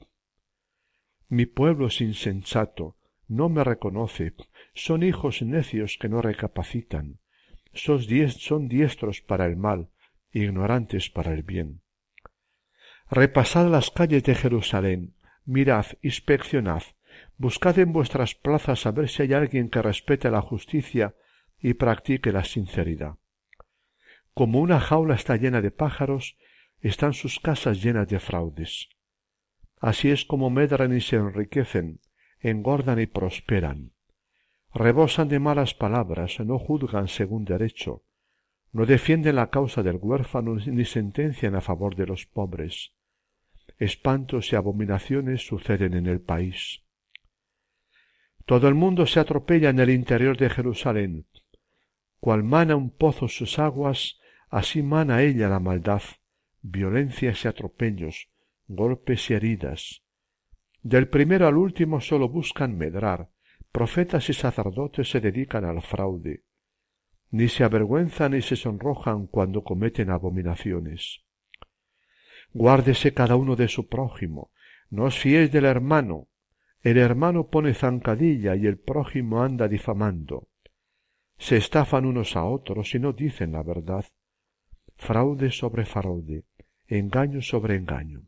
[1.29, 2.95] Mi pueblo es insensato,
[3.27, 4.35] no me reconoce,
[4.75, 7.19] son hijos necios que no recapacitan,
[7.73, 9.89] son diestros para el mal,
[10.31, 11.81] ignorantes para el bien.
[13.09, 15.15] Repasad las calles de Jerusalén,
[15.45, 16.83] mirad, inspeccionad,
[17.37, 21.15] buscad en vuestras plazas a ver si hay alguien que respete la justicia
[21.59, 23.15] y practique la sinceridad.
[24.33, 26.37] Como una jaula está llena de pájaros,
[26.79, 28.89] están sus casas llenas de fraudes.
[29.79, 32.01] Así es como medran y se enriquecen,
[32.39, 33.93] engordan y prosperan
[34.77, 38.03] rebosan de malas palabras, no juzgan según derecho,
[38.71, 42.93] no defienden la causa del huérfano ni sentencian a favor de los pobres.
[43.77, 46.83] Espantos y abominaciones suceden en el país.
[48.45, 51.27] Todo el mundo se atropella en el interior de Jerusalén.
[52.19, 56.01] Cual mana un pozo sus aguas, así mana ella la maldad,
[56.61, 58.29] violencias y atropellos,
[58.67, 60.03] golpes y heridas.
[60.81, 63.29] Del primero al último sólo buscan medrar,
[63.71, 66.43] Profetas y sacerdotes se dedican al fraude.
[67.29, 71.26] ni se avergüenzan ni se sonrojan cuando cometen abominaciones.
[72.53, 74.51] Guárdese cada uno de su prójimo,
[74.89, 76.27] no os fiéis del hermano.
[76.81, 80.47] El hermano pone zancadilla y el prójimo anda difamando.
[81.37, 84.05] Se estafan unos a otros y no dicen la verdad.
[84.95, 86.45] Fraude sobre fraude,
[86.87, 88.23] engaño sobre engaño.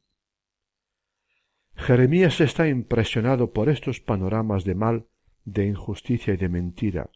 [1.75, 5.07] Jeremías está impresionado por estos panoramas de mal,
[5.45, 7.09] de injusticia y de mentira.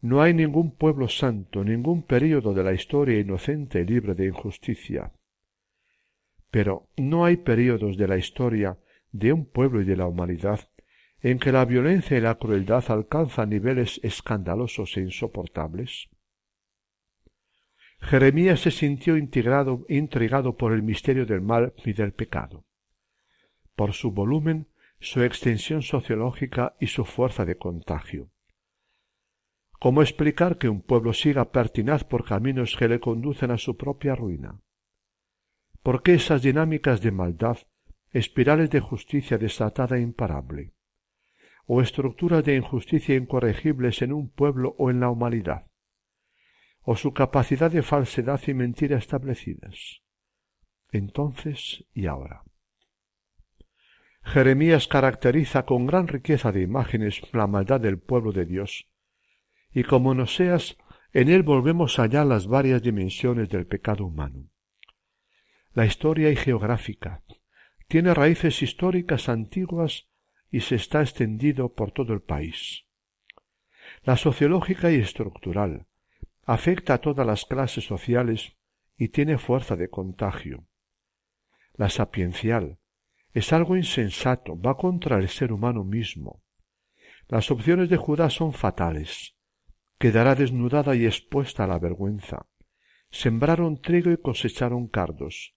[0.00, 5.12] No hay ningún pueblo santo, ningún período de la historia inocente y libre de injusticia.
[6.52, 8.78] Pero no hay períodos de la historia
[9.10, 10.68] de un pueblo y de la humanidad
[11.22, 16.10] en que la violencia y la crueldad alcanzan niveles escandalosos e insoportables.
[18.00, 22.66] Jeremías se sintió intrigado por el misterio del mal y del pecado,
[23.74, 24.66] por su volumen,
[25.00, 28.30] su extensión sociológica y su fuerza de contagio.
[29.78, 34.14] ¿Cómo explicar que un pueblo siga pertinaz por caminos que le conducen a su propia
[34.14, 34.60] ruina?
[35.82, 37.58] ¿Por qué esas dinámicas de maldad,
[38.10, 40.74] espirales de justicia desatada e imparable?
[41.66, 45.66] ¿O estructuras de injusticia incorregibles en un pueblo o en la humanidad?
[46.82, 50.02] ¿O su capacidad de falsedad y mentira establecidas?
[50.92, 52.44] Entonces y ahora.
[54.22, 58.88] Jeremías caracteriza con gran riqueza de imágenes la maldad del pueblo de Dios,
[59.72, 60.76] y como no seas,
[61.12, 64.51] en él volvemos allá las varias dimensiones del pecado humano.
[65.74, 67.22] La historia y geográfica
[67.88, 70.08] tiene raíces históricas antiguas
[70.50, 72.84] y se está extendido por todo el país.
[74.02, 75.86] La sociológica y estructural
[76.44, 78.56] afecta a todas las clases sociales
[78.96, 80.66] y tiene fuerza de contagio.
[81.74, 82.78] La sapiencial
[83.32, 86.42] es algo insensato, va contra el ser humano mismo.
[87.28, 89.36] Las opciones de Judá son fatales
[90.02, 92.48] quedará desnudada y expuesta a la vergüenza.
[93.12, 95.54] Sembraron trigo y cosecharon cardos,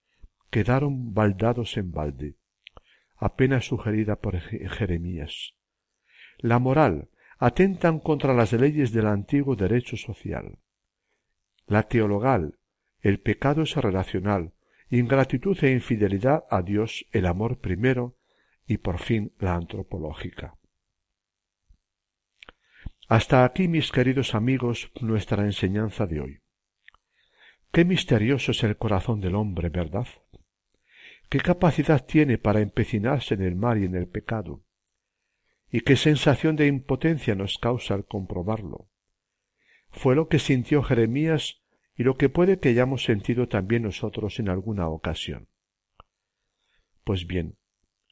[0.56, 2.38] quedaron baldados en balde,
[3.16, 5.52] apenas sugerida por Jeremías.
[6.38, 10.58] La moral atentan contra las leyes del antiguo derecho social.
[11.66, 12.58] La teologal,
[13.02, 14.54] el pecado es relacional,
[14.88, 18.16] ingratitud e infidelidad a Dios, el amor primero,
[18.66, 20.56] y por fin la antropológica.
[23.08, 26.38] Hasta aquí, mis queridos amigos, nuestra enseñanza de hoy.
[27.72, 30.06] Qué misterioso es el corazón del hombre, ¿verdad?
[31.28, 34.62] ¿Qué capacidad tiene para empecinarse en el mal y en el pecado?
[35.70, 38.88] ¿Y qué sensación de impotencia nos causa al comprobarlo?
[39.90, 41.62] Fue lo que sintió Jeremías
[41.96, 45.48] y lo que puede que hayamos sentido también nosotros en alguna ocasión.
[47.02, 47.56] Pues bien,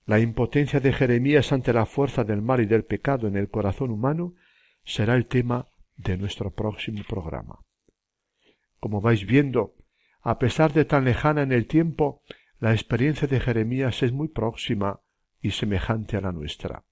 [0.06, 3.90] la impotencia de Jeremías ante la fuerza del mal y del pecado en el corazón
[3.90, 4.34] humano
[4.84, 7.60] será el tema de nuestro próximo programa.
[8.80, 9.74] Como vais viendo,
[10.22, 12.22] a pesar de tan lejana en el tiempo,
[12.64, 14.98] la experiencia de Jeremías es muy próxima
[15.42, 16.82] y semejante a la nuestra.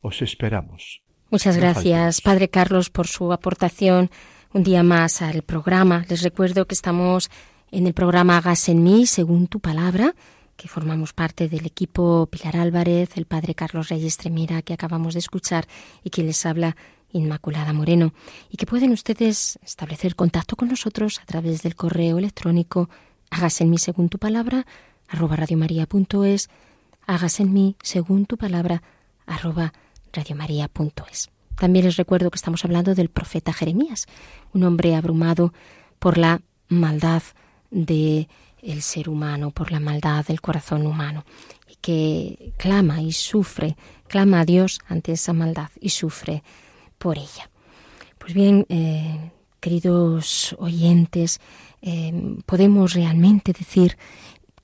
[0.00, 1.02] Os esperamos.
[1.30, 4.08] Muchas gracias, Padre Carlos, por su aportación
[4.52, 6.04] un día más al programa.
[6.08, 7.28] Les recuerdo que estamos
[7.72, 10.14] en el programa Hagas en mí, según tu palabra,
[10.56, 15.18] que formamos parte del equipo Pilar Álvarez, el Padre Carlos Reyes Tremira, que acabamos de
[15.18, 15.66] escuchar,
[16.04, 16.76] y que les habla
[17.10, 18.12] Inmaculada Moreno
[18.48, 22.88] y que pueden ustedes establecer contacto con nosotros a través del correo electrónico
[23.34, 24.64] hágase en mí según tu palabra
[25.08, 26.48] arroba radiomaria.es
[27.06, 28.82] hágase en mí según tu palabra
[29.26, 29.72] arroba
[30.12, 31.30] radiomaria.es.
[31.56, 34.06] También les recuerdo que estamos hablando del profeta Jeremías,
[34.52, 35.52] un hombre abrumado
[35.98, 37.22] por la maldad
[37.70, 38.28] de
[38.62, 41.24] el ser humano, por la maldad del corazón humano,
[41.68, 46.42] y que clama y sufre, clama a Dios ante esa maldad y sufre
[46.98, 47.50] por ella.
[48.18, 51.40] Pues bien, eh, queridos oyentes,
[51.84, 52.12] eh,
[52.46, 53.96] podemos realmente decir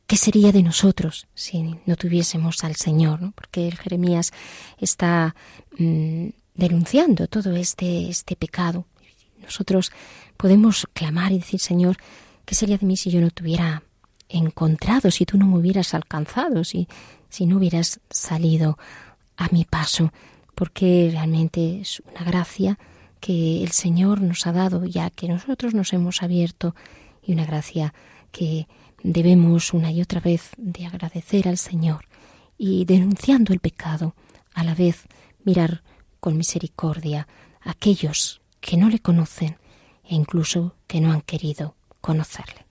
[0.06, 4.32] qué sería de nosotros si no tuviésemos al Señor, porque el Jeremías
[4.78, 5.34] está
[5.78, 8.86] mm, denunciando todo este, este pecado.
[9.42, 9.92] Nosotros
[10.36, 11.96] podemos clamar y decir, Señor,
[12.44, 13.82] ¿qué sería de mí si yo no te hubiera
[14.28, 16.88] encontrado, si tú no me hubieras alcanzado, si,
[17.28, 18.78] si no hubieras salido
[19.36, 20.10] a mi paso?
[20.60, 22.78] porque realmente es una gracia
[23.18, 26.74] que el Señor nos ha dado ya que nosotros nos hemos abierto
[27.32, 27.94] una gracia
[28.32, 28.66] que
[29.02, 32.06] debemos una y otra vez de agradecer al Señor
[32.58, 34.14] y denunciando el pecado,
[34.54, 35.06] a la vez
[35.44, 35.82] mirar
[36.20, 37.26] con misericordia
[37.62, 39.56] a aquellos que no le conocen
[40.04, 42.69] e incluso que no han querido conocerle.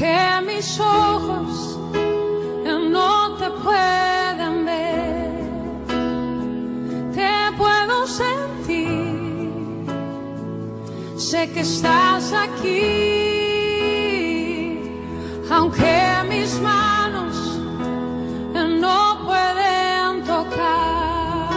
[0.00, 1.78] que mis ojos
[2.90, 5.30] no te puedan ver,
[7.12, 9.52] te puedo sentir,
[11.18, 12.80] sé que estás aquí,
[15.50, 15.94] aunque
[16.30, 17.36] mis manos
[18.86, 21.50] no pueden tocar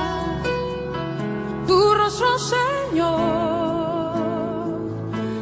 [1.65, 3.13] tu rostro, Señor,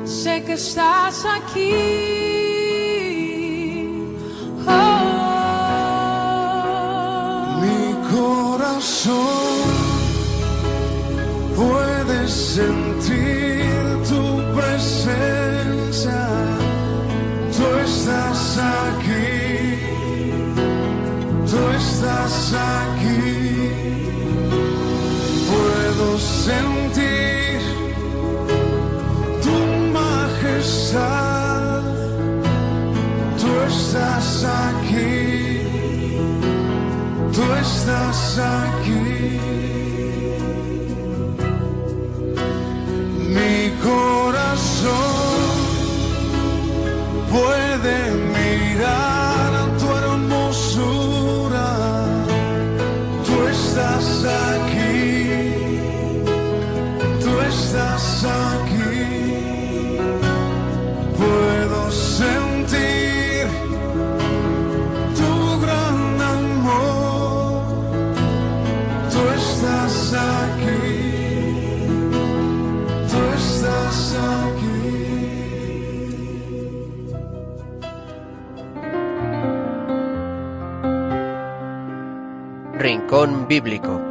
[0.06, 2.21] sé que estás aquí.
[12.56, 13.64] Sentir
[14.10, 14.24] tu
[14.58, 16.22] presencia.
[17.56, 19.80] Tú estás aquí,
[21.50, 22.36] tú estás
[22.76, 23.20] aquí.
[25.50, 26.08] Puedo
[26.48, 27.60] sentir
[29.46, 29.56] tu
[29.98, 31.82] majestad.
[33.42, 34.30] Tú estás
[34.66, 35.62] aquí,
[37.34, 38.61] tú estás aquí.
[83.12, 84.02] Rincón Bíblico.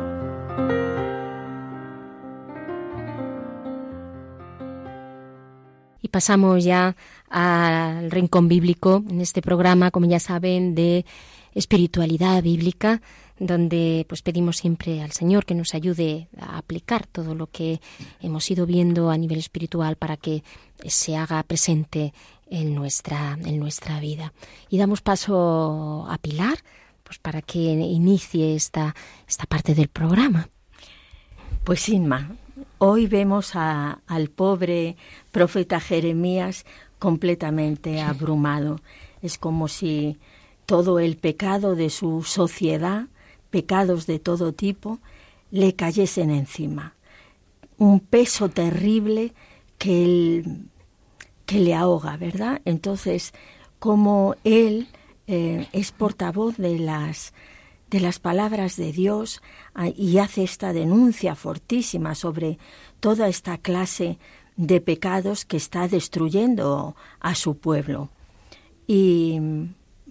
[6.03, 6.95] Y pasamos ya
[7.31, 11.07] al Rincón Bíblico en este programa, como ya saben, de
[11.55, 13.01] espiritualidad bíblica,
[13.39, 17.81] donde pues pedimos siempre al Señor que nos ayude a aplicar todo lo que
[18.21, 20.45] hemos ido viendo a nivel espiritual para que
[20.85, 22.13] se haga presente
[22.51, 24.35] en nuestra, en nuestra vida.
[24.69, 26.59] Y damos paso a Pilar,
[27.11, 28.95] pues para que inicie esta,
[29.27, 30.49] esta parte del programa.
[31.65, 32.37] Pues Inma,
[32.79, 34.97] hoy vemos al pobre
[35.33, 36.65] profeta Jeremías
[37.01, 38.81] completamente abrumado.
[39.23, 40.19] Es como si
[40.67, 43.07] todo el pecado de su sociedad,
[43.51, 45.01] pecados de todo tipo,
[45.51, 46.95] le cayesen encima.
[47.77, 49.35] Un peso terrible
[49.79, 50.45] que,
[51.45, 52.63] que le ahoga, ¿verdad?
[52.65, 53.35] Entonces,
[53.81, 54.87] como él
[55.33, 57.33] eh, es portavoz de las
[57.89, 59.43] de las palabras de Dios
[59.75, 62.59] ah, y hace esta denuncia fortísima sobre
[62.99, 64.19] toda esta clase
[64.57, 68.11] de pecados que está destruyendo a su pueblo.
[68.89, 69.41] Y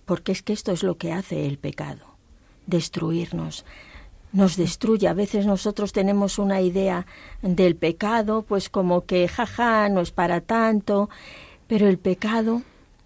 [0.05, 2.05] porque es que esto es lo que hace el pecado,
[2.65, 3.65] destruirnos.
[4.31, 5.09] Nos destruye.
[5.09, 7.05] A veces nosotros tenemos una idea
[7.41, 11.09] del pecado, pues como que jaja, no es para tanto,
[11.67, 12.61] pero el pecado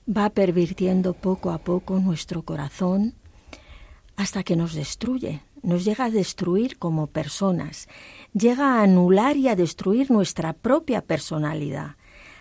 [0.07, 3.15] va pervirtiendo poco a poco nuestro corazón
[4.15, 7.87] hasta que nos destruye, nos llega a destruir como personas,
[8.33, 11.95] llega a anular y a destruir nuestra propia personalidad,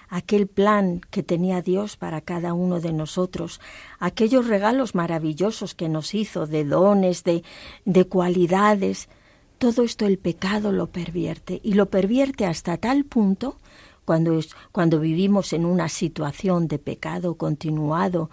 [0.08, 3.60] aquel plan que tenía Dios para cada uno de nosotros,
[3.98, 7.42] aquellos regalos maravillosos que nos hizo de dones, de,
[7.86, 9.08] de cualidades,
[9.56, 13.56] todo esto el pecado lo pervierte y lo pervierte hasta tal punto
[14.05, 18.30] cuando, es, cuando vivimos en una situación de pecado continuado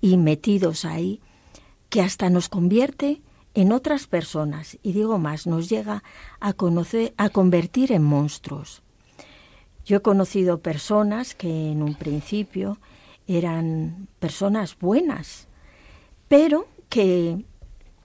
[0.00, 1.20] y metidos ahí,
[1.88, 3.22] que hasta nos convierte
[3.54, 6.04] en otras personas, y digo más, nos llega
[6.38, 8.82] a conocer, a convertir en monstruos.
[9.84, 12.78] Yo he conocido personas que en un principio
[13.26, 15.48] eran personas buenas,
[16.28, 17.44] pero que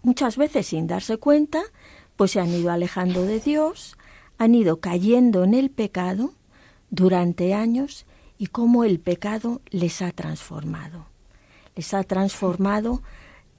[0.02, 1.62] muchas veces sin darse cuenta,
[2.16, 3.98] pues se han ido alejando de Dios,
[4.38, 6.34] han ido cayendo en el pecado
[6.96, 8.06] durante años
[8.38, 11.06] y cómo el pecado les ha transformado.
[11.76, 13.02] Les ha transformado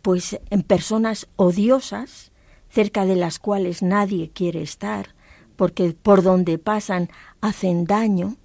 [0.03, 2.33] pues en personas odiosas,
[2.71, 5.15] cerca de las cuales nadie quiere estar,
[5.57, 7.11] porque por donde pasan
[7.41, 8.37] hacen daño.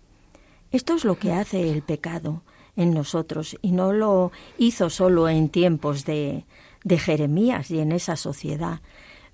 [0.71, 2.43] Esto es lo que hace el pecado
[2.75, 6.45] en nosotros y no lo hizo solo en tiempos de,
[6.83, 8.81] de Jeremías y en esa sociedad.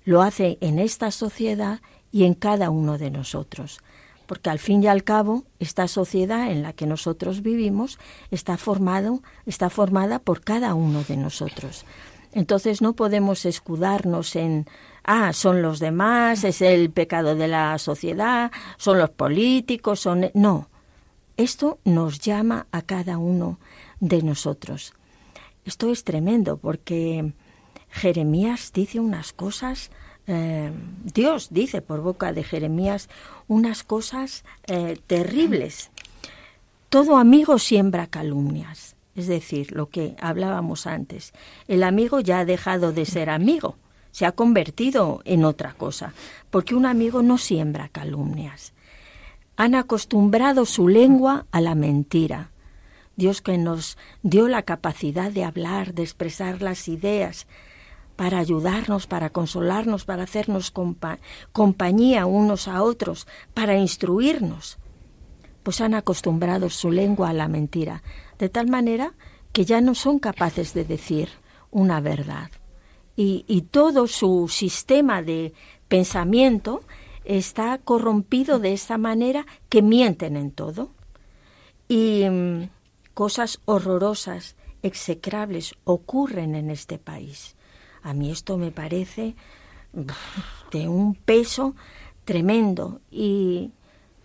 [0.04, 1.80] Lo hace en esta sociedad
[2.10, 3.80] y en cada uno de nosotros
[4.28, 7.98] porque al fin y al cabo esta sociedad en la que nosotros vivimos
[8.30, 11.86] está formado, está formada por cada uno de nosotros.
[12.32, 14.66] Entonces no podemos escudarnos en
[15.02, 20.68] ah, son los demás, es el pecado de la sociedad, son los políticos, son no.
[21.38, 23.58] Esto nos llama a cada uno
[23.98, 24.92] de nosotros.
[25.64, 27.32] Esto es tremendo porque
[27.88, 29.90] Jeremías dice unas cosas
[30.28, 30.70] eh,
[31.02, 33.08] Dios dice por boca de Jeremías
[33.48, 35.90] unas cosas eh, terribles.
[36.90, 38.94] todo amigo siembra calumnias.
[39.14, 41.32] Es decir, lo que hablábamos antes.
[41.66, 43.76] El amigo ya ha dejado de ser amigo,
[44.12, 46.12] se ha convertido en otra cosa,
[46.50, 48.74] porque un amigo no siembra calumnias.
[49.56, 52.52] Han acostumbrado su lengua a la mentira.
[53.16, 57.48] Dios que nos dio la capacidad de hablar, de expresar las ideas,
[58.18, 60.72] para ayudarnos, para consolarnos, para hacernos
[61.52, 64.78] compañía unos a otros, para instruirnos,
[65.62, 68.02] pues han acostumbrado su lengua a la mentira,
[68.36, 69.12] de tal manera
[69.52, 71.28] que ya no son capaces de decir
[71.70, 72.50] una verdad.
[73.14, 75.52] Y, y todo su sistema de
[75.86, 76.80] pensamiento
[77.24, 80.90] está corrompido de esta manera que mienten en todo.
[81.86, 82.68] Y mm,
[83.14, 87.54] cosas horrorosas, execrables, ocurren en este país.
[88.02, 89.34] A mí esto me parece
[90.70, 91.74] de un peso
[92.24, 93.70] tremendo y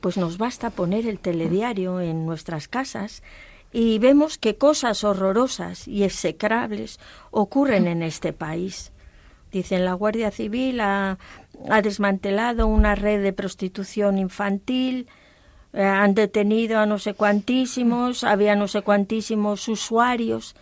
[0.01, 3.23] pues nos basta poner el telediario en nuestras casas
[3.71, 6.99] y vemos que cosas horrorosas y execrables
[7.31, 8.91] ocurren en este país.
[9.51, 11.17] Dicen la Guardia Civil ha,
[11.81, 15.07] desmantelado una red de prostitución infantil,
[15.71, 20.55] eh, han detenido a no sé cuantísimos, había no sé cuantísimos usuarios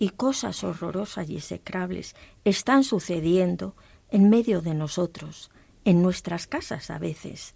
[0.00, 3.76] y cosas horrorosas y execrables están sucediendo
[4.10, 5.50] en medio de nosotros,
[5.84, 7.54] en nuestras casas a veces.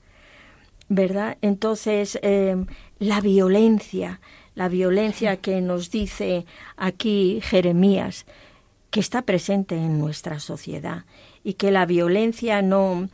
[0.91, 1.39] ¿Verdad?
[1.41, 2.55] Entonces, eh,
[2.99, 4.21] la violencia,
[4.55, 6.45] la violencia que nos dice
[6.77, 8.27] aquí Jeremías,
[8.91, 11.07] que está presente en nuestra sociedad
[11.45, 13.09] y que la violencia no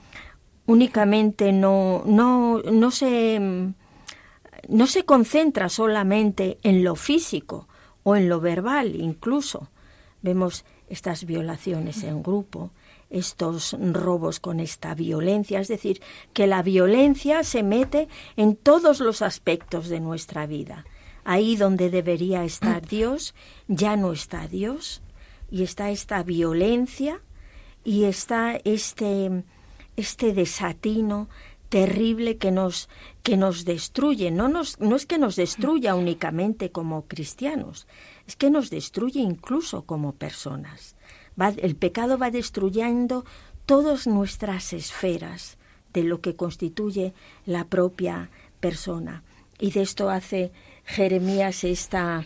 [0.67, 3.41] únicamente no, no, no se
[4.69, 7.69] no se concentra solamente en lo físico
[8.03, 9.71] o en lo verbal incluso.
[10.23, 12.71] Vemos estas violaciones en grupo,
[13.09, 16.01] estos robos con esta violencia, es decir,
[16.33, 20.85] que la violencia se mete en todos los aspectos de nuestra vida.
[21.25, 23.35] Ahí donde debería estar Dios,
[23.67, 25.03] ya no está Dios,
[25.51, 27.21] y está esta violencia
[27.85, 29.45] y está este,
[29.97, 31.29] este desatino
[31.71, 32.91] terrible que nos,
[33.23, 34.31] que nos destruye.
[34.31, 37.87] No, nos, no es que nos destruya únicamente como cristianos,
[38.27, 40.97] es que nos destruye incluso como personas.
[41.57, 43.25] el pecado va destruyendo
[43.65, 45.57] todas nuestras esferas
[45.95, 47.15] de lo que constituye
[47.47, 49.23] la propia persona.
[49.59, 50.53] Y de esto hace
[50.85, 52.25] Jeremías esta,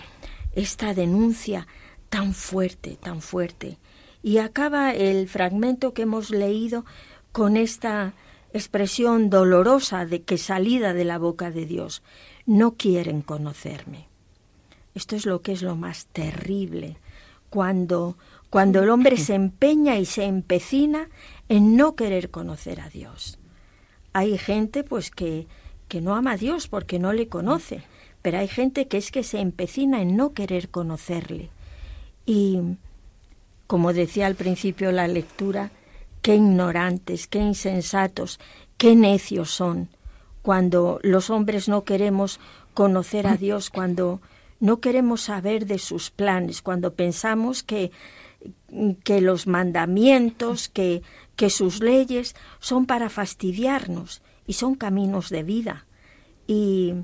[0.54, 1.66] esta denuncia
[2.08, 3.78] tan fuerte, tan fuerte.
[4.22, 6.86] Y acaba el fragmento que hemos leído
[7.32, 8.14] con esta
[8.54, 12.02] expresión dolorosa de que salida de la boca de Dios,
[12.46, 14.06] no quieren conocerme.
[14.94, 16.96] Esto es lo que es lo más terrible,
[17.50, 18.16] cuando,
[18.50, 21.08] cuando el hombre se empeña y se empecina
[21.48, 23.38] en no querer conocer a Dios.
[24.12, 25.48] Hay gente pues que,
[25.88, 27.82] que no ama a Dios porque no le conoce,
[28.22, 31.50] pero hay gente que es que se empecina en no querer conocerle.
[32.24, 32.60] Y,
[33.66, 35.72] como decía al principio la lectura,
[36.24, 38.40] qué ignorantes, qué insensatos,
[38.78, 39.90] qué necios son
[40.40, 42.40] cuando los hombres no queremos
[42.72, 44.22] conocer a Dios, cuando
[44.58, 47.90] no queremos saber de sus planes, cuando pensamos que,
[49.04, 51.02] que los mandamientos, que,
[51.36, 55.84] que sus leyes son para fastidiarnos y son caminos de vida.
[56.46, 56.94] Y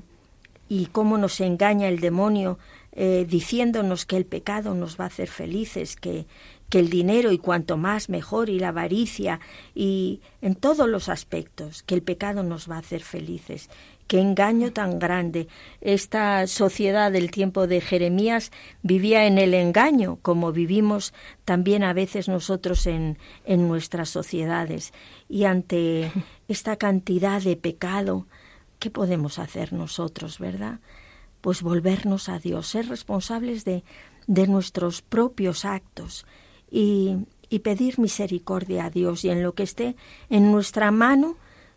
[0.71, 2.57] y cómo nos engaña el demonio
[2.93, 6.27] eh, diciéndonos que el pecado nos va a hacer felices, que,
[6.71, 9.41] que el dinero y cuanto más mejor y la avaricia
[9.75, 13.69] y en todos los aspectos, que el pecado nos va a hacer felices.
[14.07, 15.49] Qué engaño tan grande.
[15.81, 18.53] Esta sociedad del tiempo de Jeremías
[18.83, 21.13] vivía en el engaño, como vivimos
[21.43, 24.93] también a veces nosotros en, en nuestras sociedades.
[25.27, 26.09] Y ante
[26.47, 28.27] esta cantidad de pecado,
[28.79, 30.79] ¿qué podemos hacer nosotros, verdad?
[31.41, 33.83] Pues volvernos a Dios, ser responsables de,
[34.27, 36.25] de nuestros propios actos
[36.71, 37.25] y,
[37.63, 39.95] pedir misericordia a Dios y en lo que esté
[40.29, 41.35] en nuestra mano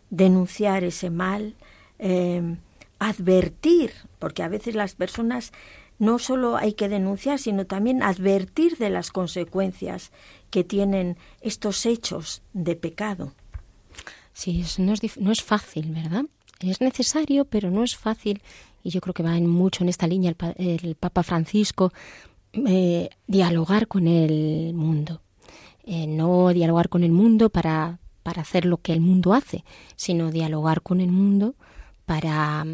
[0.09, 1.55] denunciar ese mal,
[1.99, 2.55] eh,
[2.97, 5.51] advertir, porque a veces las personas
[5.99, 10.11] no solo hay que denunciar, sino también advertir de las consecuencias
[10.49, 13.33] que tienen estos hechos de pecado.
[14.33, 16.25] Sí, no es, no es fácil, ¿verdad?
[16.59, 18.41] es necesario, pero no es fácil,
[18.83, 21.91] y yo creo que va en mucho en esta línea el, Papa Francisco,
[22.67, 25.21] eh, dialogar con el mundo.
[25.83, 29.63] Eh, no dialogar con el mundo para, para hacer lo que el mundo hace,
[29.95, 31.55] sino dialogar con el mundo
[32.05, 32.65] para,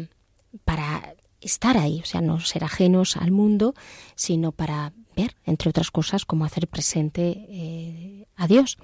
[0.64, 3.74] para estar ahí, o sea, no ser ajenos al mundo,
[4.14, 8.78] sino para ver, entre otras cosas, cómo hacer presente eh, a Dios.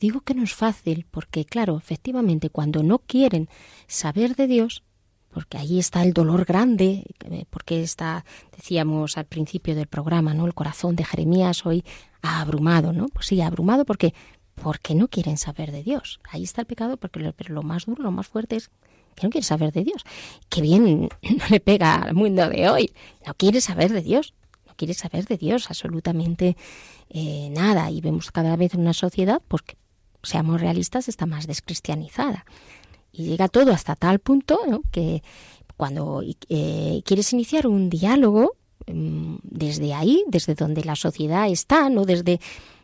[0.00, 3.48] Digo que no es fácil porque, claro, efectivamente, cuando no quieren
[3.86, 4.82] saber de Dios,
[5.30, 8.24] porque ahí está el dolor grande, eh, porque está,
[8.56, 10.46] decíamos al principio del programa, ¿no?
[10.46, 11.84] El corazón de Jeremías hoy
[12.22, 13.08] abrumado, ¿no?
[13.08, 14.14] Pues sí, abrumado porque
[14.58, 16.20] porque no quieren saber de Dios.
[16.30, 18.70] Ahí está el pecado, porque lo, pero lo más duro, lo más fuerte es
[19.14, 20.04] que no quiere saber de Dios.
[20.48, 22.92] Qué bien no le pega al mundo de hoy.
[23.26, 24.34] No quiere saber de Dios.
[24.66, 26.56] No quiere saber de Dios absolutamente
[27.10, 27.90] eh, nada.
[27.90, 29.76] Y vemos cada vez una sociedad, porque
[30.22, 32.44] seamos realistas, está más descristianizada.
[33.18, 34.60] Y llega todo hasta tal punto
[34.92, 35.22] que
[35.76, 38.52] cuando eh, quieres iniciar un diálogo,
[38.86, 42.40] mm, desde ahí, desde donde la sociedad está, no desde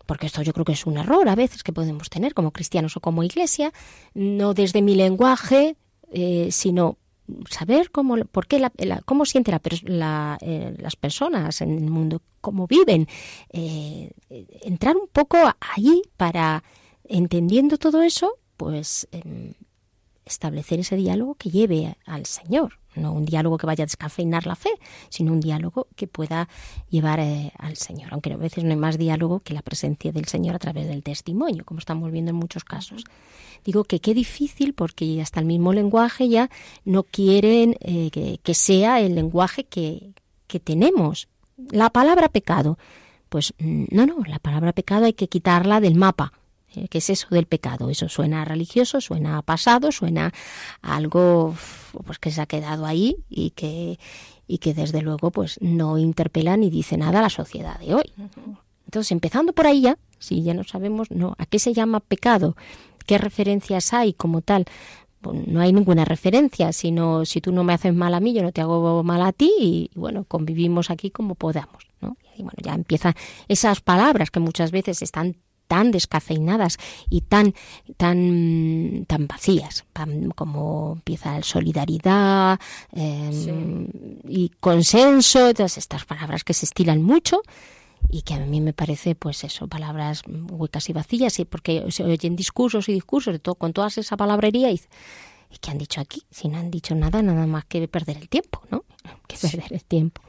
[0.06, 2.96] porque esto yo creo que es un error a veces que podemos tener como cristianos
[2.96, 3.72] o como iglesia,
[4.12, 5.76] no desde mi lenguaje,
[6.12, 6.98] eh, sino
[7.48, 8.70] saber cómo, por qué la,
[9.04, 13.08] cómo sienten la, eh, las personas en el mundo, cómo viven,
[13.50, 14.12] eh,
[14.62, 16.62] entrar un poco ahí para,
[17.04, 19.54] entendiendo todo eso, pues em,
[20.24, 24.56] establecer ese diálogo que lleve al Señor, no un diálogo que vaya a descafeinar la
[24.56, 24.70] fe,
[25.08, 26.48] sino un diálogo que pueda
[26.88, 30.26] llevar eh, al Señor, aunque a veces no hay más diálogo que la presencia del
[30.26, 33.04] Señor a través del testimonio, como estamos viendo en muchos casos.
[33.64, 36.50] Digo que qué difícil porque hasta el mismo lenguaje ya
[36.84, 40.12] no quieren eh, que, que, sea el lenguaje que,
[40.46, 41.28] que tenemos.
[41.70, 42.78] La palabra pecado,
[43.28, 46.32] pues mm, no, no, la palabra pecado hay que quitarla del mapa
[46.90, 47.90] ¿Qué es eso del pecado?
[47.90, 50.32] Eso suena religioso, suena pasado, suena
[50.82, 51.54] algo
[52.04, 53.98] pues que se ha quedado ahí y que
[54.46, 58.12] y que desde luego pues no interpela ni dice nada a la sociedad de hoy.
[58.86, 62.56] Entonces, empezando por ahí ya, si ya no sabemos no a qué se llama pecado,
[63.06, 64.66] qué referencias hay como tal,
[65.20, 68.42] pues no hay ninguna referencia, sino si tú no me haces mal a mí, yo
[68.42, 72.16] no te hago mal a ti y bueno, convivimos aquí como podamos, ¿no?
[72.36, 73.14] Y bueno, ya empiezan
[73.48, 75.36] esas palabras que muchas veces están
[75.74, 76.78] tan descafeinadas
[77.10, 77.52] y tan
[77.96, 79.84] tan tan vacías
[80.36, 82.60] como empieza el solidaridad
[82.92, 83.88] em,
[84.28, 87.42] y consenso todas estas palabras que se estilan mucho
[88.08, 92.04] y que a mí me parece pues eso palabras huecas y vacías y porque se
[92.04, 94.80] oyen discursos y discursos de todo con toda esa palabrería y
[95.50, 96.24] ¿Y qué han dicho aquí?
[96.32, 98.84] Si no han dicho nada, nada más que perder el tiempo, ¿no?
[99.28, 100.20] Que perder el tiempo.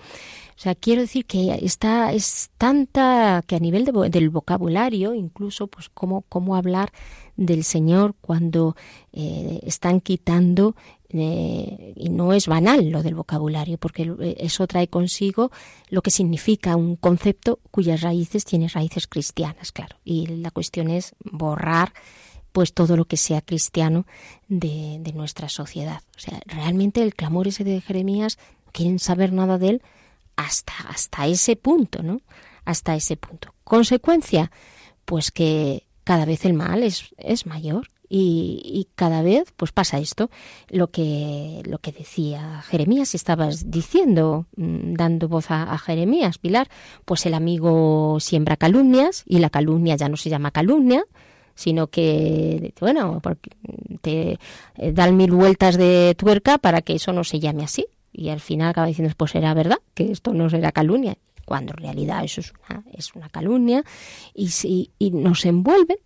[0.58, 5.90] O sea, quiero decir que está, es tanta que a nivel del vocabulario, incluso, pues
[5.90, 6.94] cómo, cómo hablar
[7.36, 8.78] del Señor cuando
[9.12, 10.76] eh, están quitando,
[11.10, 15.52] eh, y no es banal lo del vocabulario, porque eso trae consigo
[15.90, 19.98] lo que significa un concepto cuyas raíces tiene raíces cristianas, claro.
[20.06, 21.92] Y la cuestión es borrar
[22.54, 24.06] pues todo lo que sea cristiano
[24.48, 26.02] de, de nuestra sociedad.
[26.16, 29.82] O sea, realmente el clamor ese de Jeremías, no quieren saber nada de él,
[30.36, 32.22] hasta, hasta ese punto, ¿no?
[32.66, 33.54] Hasta ese punto.
[33.64, 34.52] Consecuencia,
[35.06, 39.98] pues que cada vez el mal es, es mayor y, y, cada vez pues pasa
[39.98, 40.30] esto
[40.70, 46.70] lo que lo que decía Jeremías estabas diciendo mm, dando voz a, a, Jeremías Pilar
[47.04, 51.04] pues el amigo siembra calumnias y la calumnia ya no se llama calumnia
[51.56, 53.22] sino que bueno
[54.02, 54.38] te
[54.78, 58.40] eh, dan mil vueltas de tuerca para que eso no se llame así y al
[58.40, 62.42] final acaba diciendo, pues era verdad, que esto no será calumnia, cuando en realidad eso
[62.42, 63.84] es una, es una calumnia
[64.34, 65.98] y, si, y nos envuelven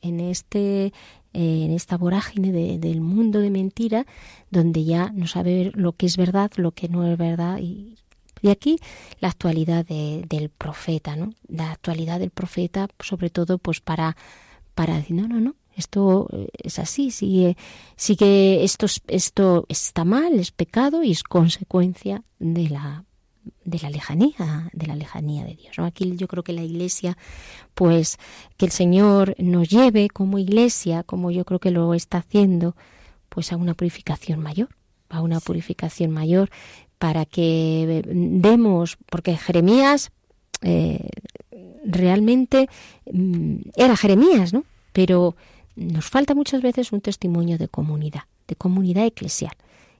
[0.00, 0.92] en este
[1.34, 4.04] en esta vorágine del mundo de mentira
[4.50, 7.96] donde ya no sabe lo que es verdad, lo que no es verdad y
[8.42, 8.76] de aquí
[9.20, 11.32] la actualidad del profeta, ¿no?
[11.48, 14.16] La actualidad del profeta, sobre todo, pues para,
[14.74, 17.56] para decir, no, no, no, esto eh, es así, sigue,
[17.96, 23.04] sigue esto, esto está mal, es pecado y es consecuencia de la
[23.64, 25.78] de la lejanía, de la lejanía de Dios.
[25.78, 27.16] Aquí yo creo que la Iglesia,
[27.74, 28.18] pues
[28.56, 32.76] que el Señor nos lleve como Iglesia, como yo creo que lo está haciendo,
[33.28, 34.68] pues a una purificación mayor,
[35.08, 36.50] a una purificación mayor,
[36.98, 40.12] para que demos, porque Jeremías
[40.60, 41.08] eh,
[41.84, 42.68] realmente
[43.12, 44.64] mm, era Jeremías, ¿no?
[44.92, 45.34] Pero
[45.76, 49.54] nos falta muchas veces un testimonio de comunidad, de comunidad eclesial,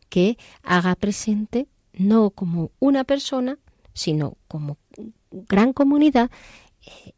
[0.08, 3.58] que haga presente no como una persona,
[3.94, 4.78] sino como
[5.30, 6.30] gran comunidad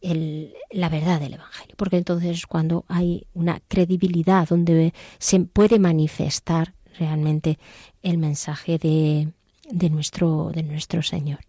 [0.03, 6.75] eh, la verdad del Evangelio, porque entonces cuando hay una credibilidad donde se puede manifestar
[6.99, 7.59] realmente
[8.03, 9.33] el mensaje de,
[9.71, 11.41] de, nuestro, de nuestro Señor.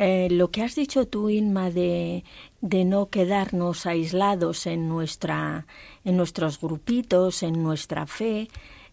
[0.00, 2.22] Eh, lo que has dicho tú, Inma, de,
[2.60, 5.66] de no quedarnos aislados en, nuestra,
[6.04, 8.48] en nuestros grupitos, en nuestra fe,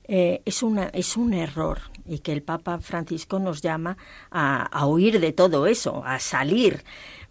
[0.07, 3.97] eh, es, una, es un error y que el Papa Francisco nos llama
[4.31, 6.83] a, a huir de todo eso, a salir,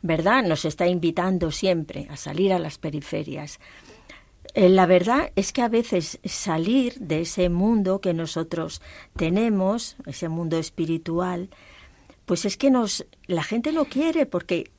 [0.03, 0.45] ¿verdad?
[0.45, 3.59] Nos está invitando siempre a salir a las periferias.
[4.55, 8.81] eh, la verdad es que a veces salir de ese mundo que nosotros
[9.17, 11.49] tenemos, ese mundo espiritual,
[12.27, 14.71] pues es que nos la gente no quiere porque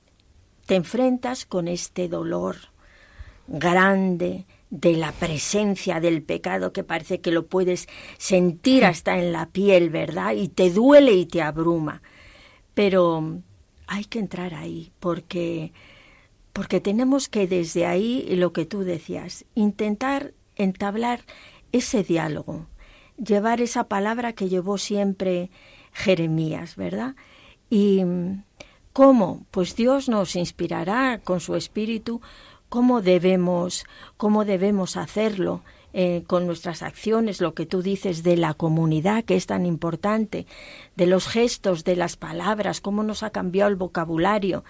[0.65, 2.57] te enfrentas con este dolor
[3.47, 7.87] grande de la presencia del pecado que parece que lo puedes
[8.17, 10.33] sentir hasta en la piel, ¿verdad?
[10.33, 12.01] Y te duele y te abruma.
[12.73, 13.39] Pero
[13.87, 15.71] hay que entrar ahí porque
[16.55, 21.19] porque tenemos que desde ahí, lo que tú decías, intentar entablar
[21.73, 22.67] ese diálogo,
[23.17, 25.51] llevar esa palabra que llevó siempre
[25.91, 27.15] Jeremías, ¿verdad?
[27.77, 28.05] Y
[28.93, 32.21] cómo, pues Dios nos inspirará con su espíritu
[32.69, 33.83] cómo debemos,
[34.15, 35.61] cómo debemos hacerlo
[35.91, 40.47] eh, con nuestras acciones, lo que tú dices de la comunidad, que es tan importante,
[40.95, 44.63] de los gestos, de las palabras, cómo nos ha cambiado el vocabulario,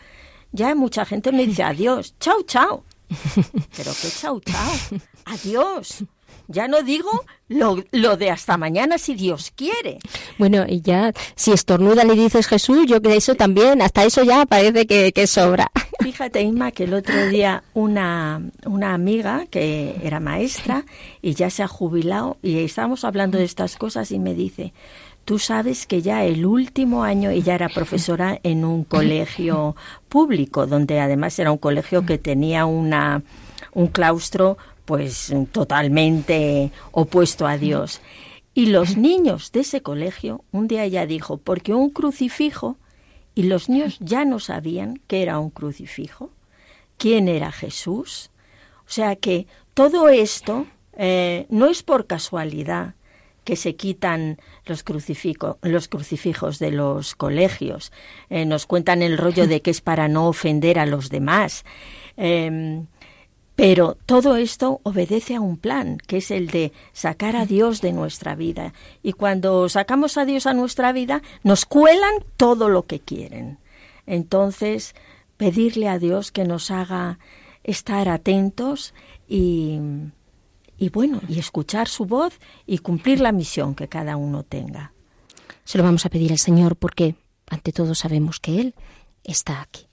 [0.51, 2.85] ya mucha gente me dice adiós, chao, chao.
[3.77, 4.99] Pero qué chao, chao.
[5.25, 6.03] Adiós.
[6.47, 7.09] Ya no digo
[7.47, 9.99] lo, lo, de hasta mañana si Dios quiere.
[10.37, 14.45] Bueno, y ya, si estornuda le dices Jesús, yo que eso también, hasta eso ya
[14.45, 15.71] parece que, que sobra.
[15.99, 20.85] Fíjate, Inma, que el otro día una, una amiga que era maestra
[21.21, 24.73] y ya se ha jubilado y estábamos hablando de estas cosas y me dice,
[25.25, 29.75] Tú sabes que ya el último año ella era profesora en un colegio
[30.07, 33.23] público, donde además era un colegio que tenía una,
[33.73, 38.01] un claustro pues totalmente opuesto a Dios.
[38.53, 42.77] Y los niños de ese colegio, un día ella dijo, porque un crucifijo,
[43.33, 46.29] y los niños ya no sabían que era un crucifijo,
[46.97, 48.31] quién era Jesús.
[48.87, 50.67] O sea que todo esto
[50.97, 52.95] eh, no es por casualidad,
[53.45, 54.83] que se quitan los,
[55.61, 57.91] los crucifijos de los colegios.
[58.29, 61.63] Eh, nos cuentan el rollo de que es para no ofender a los demás.
[62.17, 62.87] Em,
[63.55, 67.93] pero todo esto obedece a un plan, que es el de sacar a Dios de
[67.93, 68.73] nuestra vida.
[69.01, 73.57] Y cuando sacamos a Dios a nuestra vida, nos cuelan todo lo que quieren.
[74.05, 74.93] Entonces,
[75.37, 77.17] pedirle a Dios que nos haga
[77.63, 78.93] estar atentos
[79.27, 79.79] y,
[80.77, 84.91] y bueno, y escuchar su voz y cumplir la misión que cada uno tenga.
[85.63, 87.15] Se lo vamos a pedir al Señor porque
[87.47, 88.75] ante todo sabemos que Él
[89.23, 89.87] está aquí.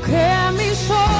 [0.00, 1.17] Aunque mis ojos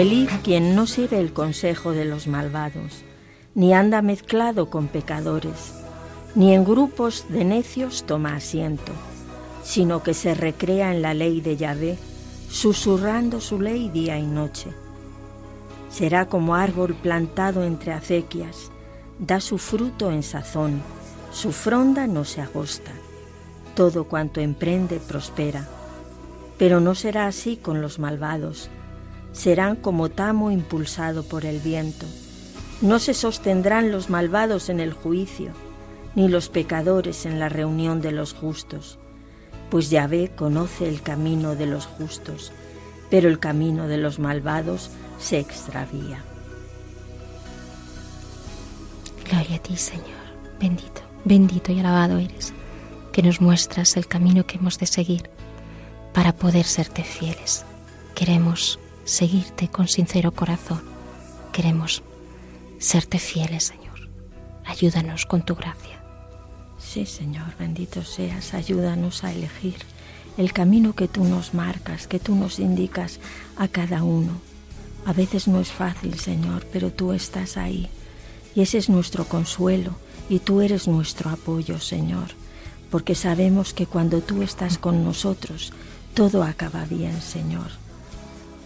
[0.00, 3.04] Feliz quien no sigue el consejo de los malvados,
[3.54, 5.74] ni anda mezclado con pecadores,
[6.34, 8.92] ni en grupos de necios toma asiento,
[9.62, 11.98] sino que se recrea en la ley de Yahvé,
[12.48, 14.70] susurrando su ley día y noche.
[15.90, 18.70] Será como árbol plantado entre acequias,
[19.18, 20.80] da su fruto en sazón,
[21.30, 22.92] su fronda no se agosta,
[23.74, 25.68] todo cuanto emprende prospera.
[26.56, 28.70] Pero no será así con los malvados,
[29.32, 32.06] serán como tamo impulsado por el viento.
[32.80, 35.52] No se sostendrán los malvados en el juicio,
[36.14, 38.98] ni los pecadores en la reunión de los justos,
[39.70, 42.52] pues Yahvé conoce el camino de los justos,
[43.08, 46.24] pero el camino de los malvados se extravía.
[49.30, 50.08] Gloria a ti, Señor.
[50.58, 52.52] Bendito, bendito y alabado eres,
[53.12, 55.30] que nos muestras el camino que hemos de seguir
[56.12, 57.64] para poder serte fieles.
[58.14, 58.78] Queremos
[59.10, 60.80] seguirte con sincero corazón.
[61.52, 62.02] Queremos
[62.78, 64.08] serte fieles, Señor.
[64.64, 66.00] Ayúdanos con tu gracia.
[66.78, 68.54] Sí, Señor, bendito seas.
[68.54, 69.76] Ayúdanos a elegir
[70.38, 73.18] el camino que tú nos marcas, que tú nos indicas
[73.56, 74.40] a cada uno.
[75.04, 77.90] A veces no es fácil, Señor, pero tú estás ahí.
[78.54, 79.96] Y ese es nuestro consuelo
[80.28, 82.28] y tú eres nuestro apoyo, Señor.
[82.90, 85.72] porque sabemos que cuando tú estás con nosotros,
[86.14, 87.79] todo acaba bien, Señor.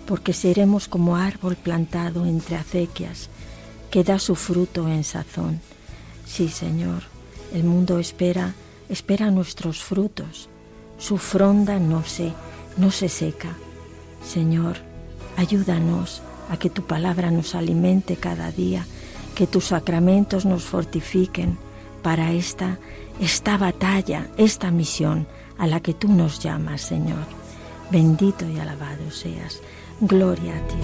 [0.06, 3.30] Porque seremos como árbol plantado entre acequias,
[3.90, 5.60] que da su fruto en sazón.
[6.26, 7.04] Sí, Señor,
[7.52, 8.54] el mundo espera,
[8.88, 10.48] espera nuestros frutos.
[10.98, 12.32] Su fronda no se,
[12.76, 13.56] no se seca.
[14.26, 14.76] Señor,
[15.36, 18.86] ayúdanos a que tu palabra nos alimente cada día,
[19.34, 21.56] que tus sacramentos nos fortifiquen
[22.02, 22.78] para esta,
[23.20, 25.26] esta batalla, esta misión
[25.58, 27.24] a la que tú nos llamas, Señor.
[27.90, 29.60] Bendito y alabado seas.
[30.00, 30.74] Gloria a ti.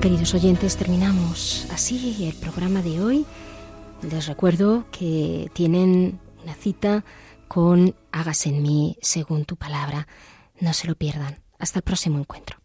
[0.00, 3.26] Queridos oyentes, terminamos así el programa de hoy.
[4.02, 7.04] Les recuerdo que tienen una cita
[7.48, 10.06] con Hágase en mí según tu palabra.
[10.60, 11.40] No se lo pierdan.
[11.58, 12.58] Hasta el próximo encuentro.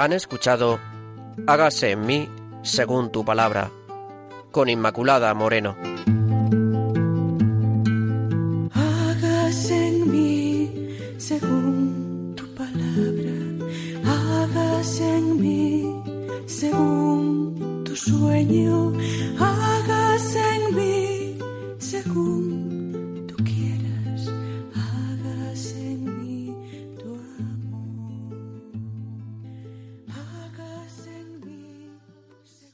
[0.00, 0.80] Han escuchado
[1.46, 2.26] Hágase en mí
[2.62, 3.70] según tu palabra,
[4.50, 5.76] con Inmaculada Moreno.
[8.72, 13.36] Hágase en mí según tu palabra,
[14.06, 15.94] hágase en mí
[16.46, 18.94] según tu sueño,
[19.38, 21.38] hágase en mí
[21.78, 22.69] según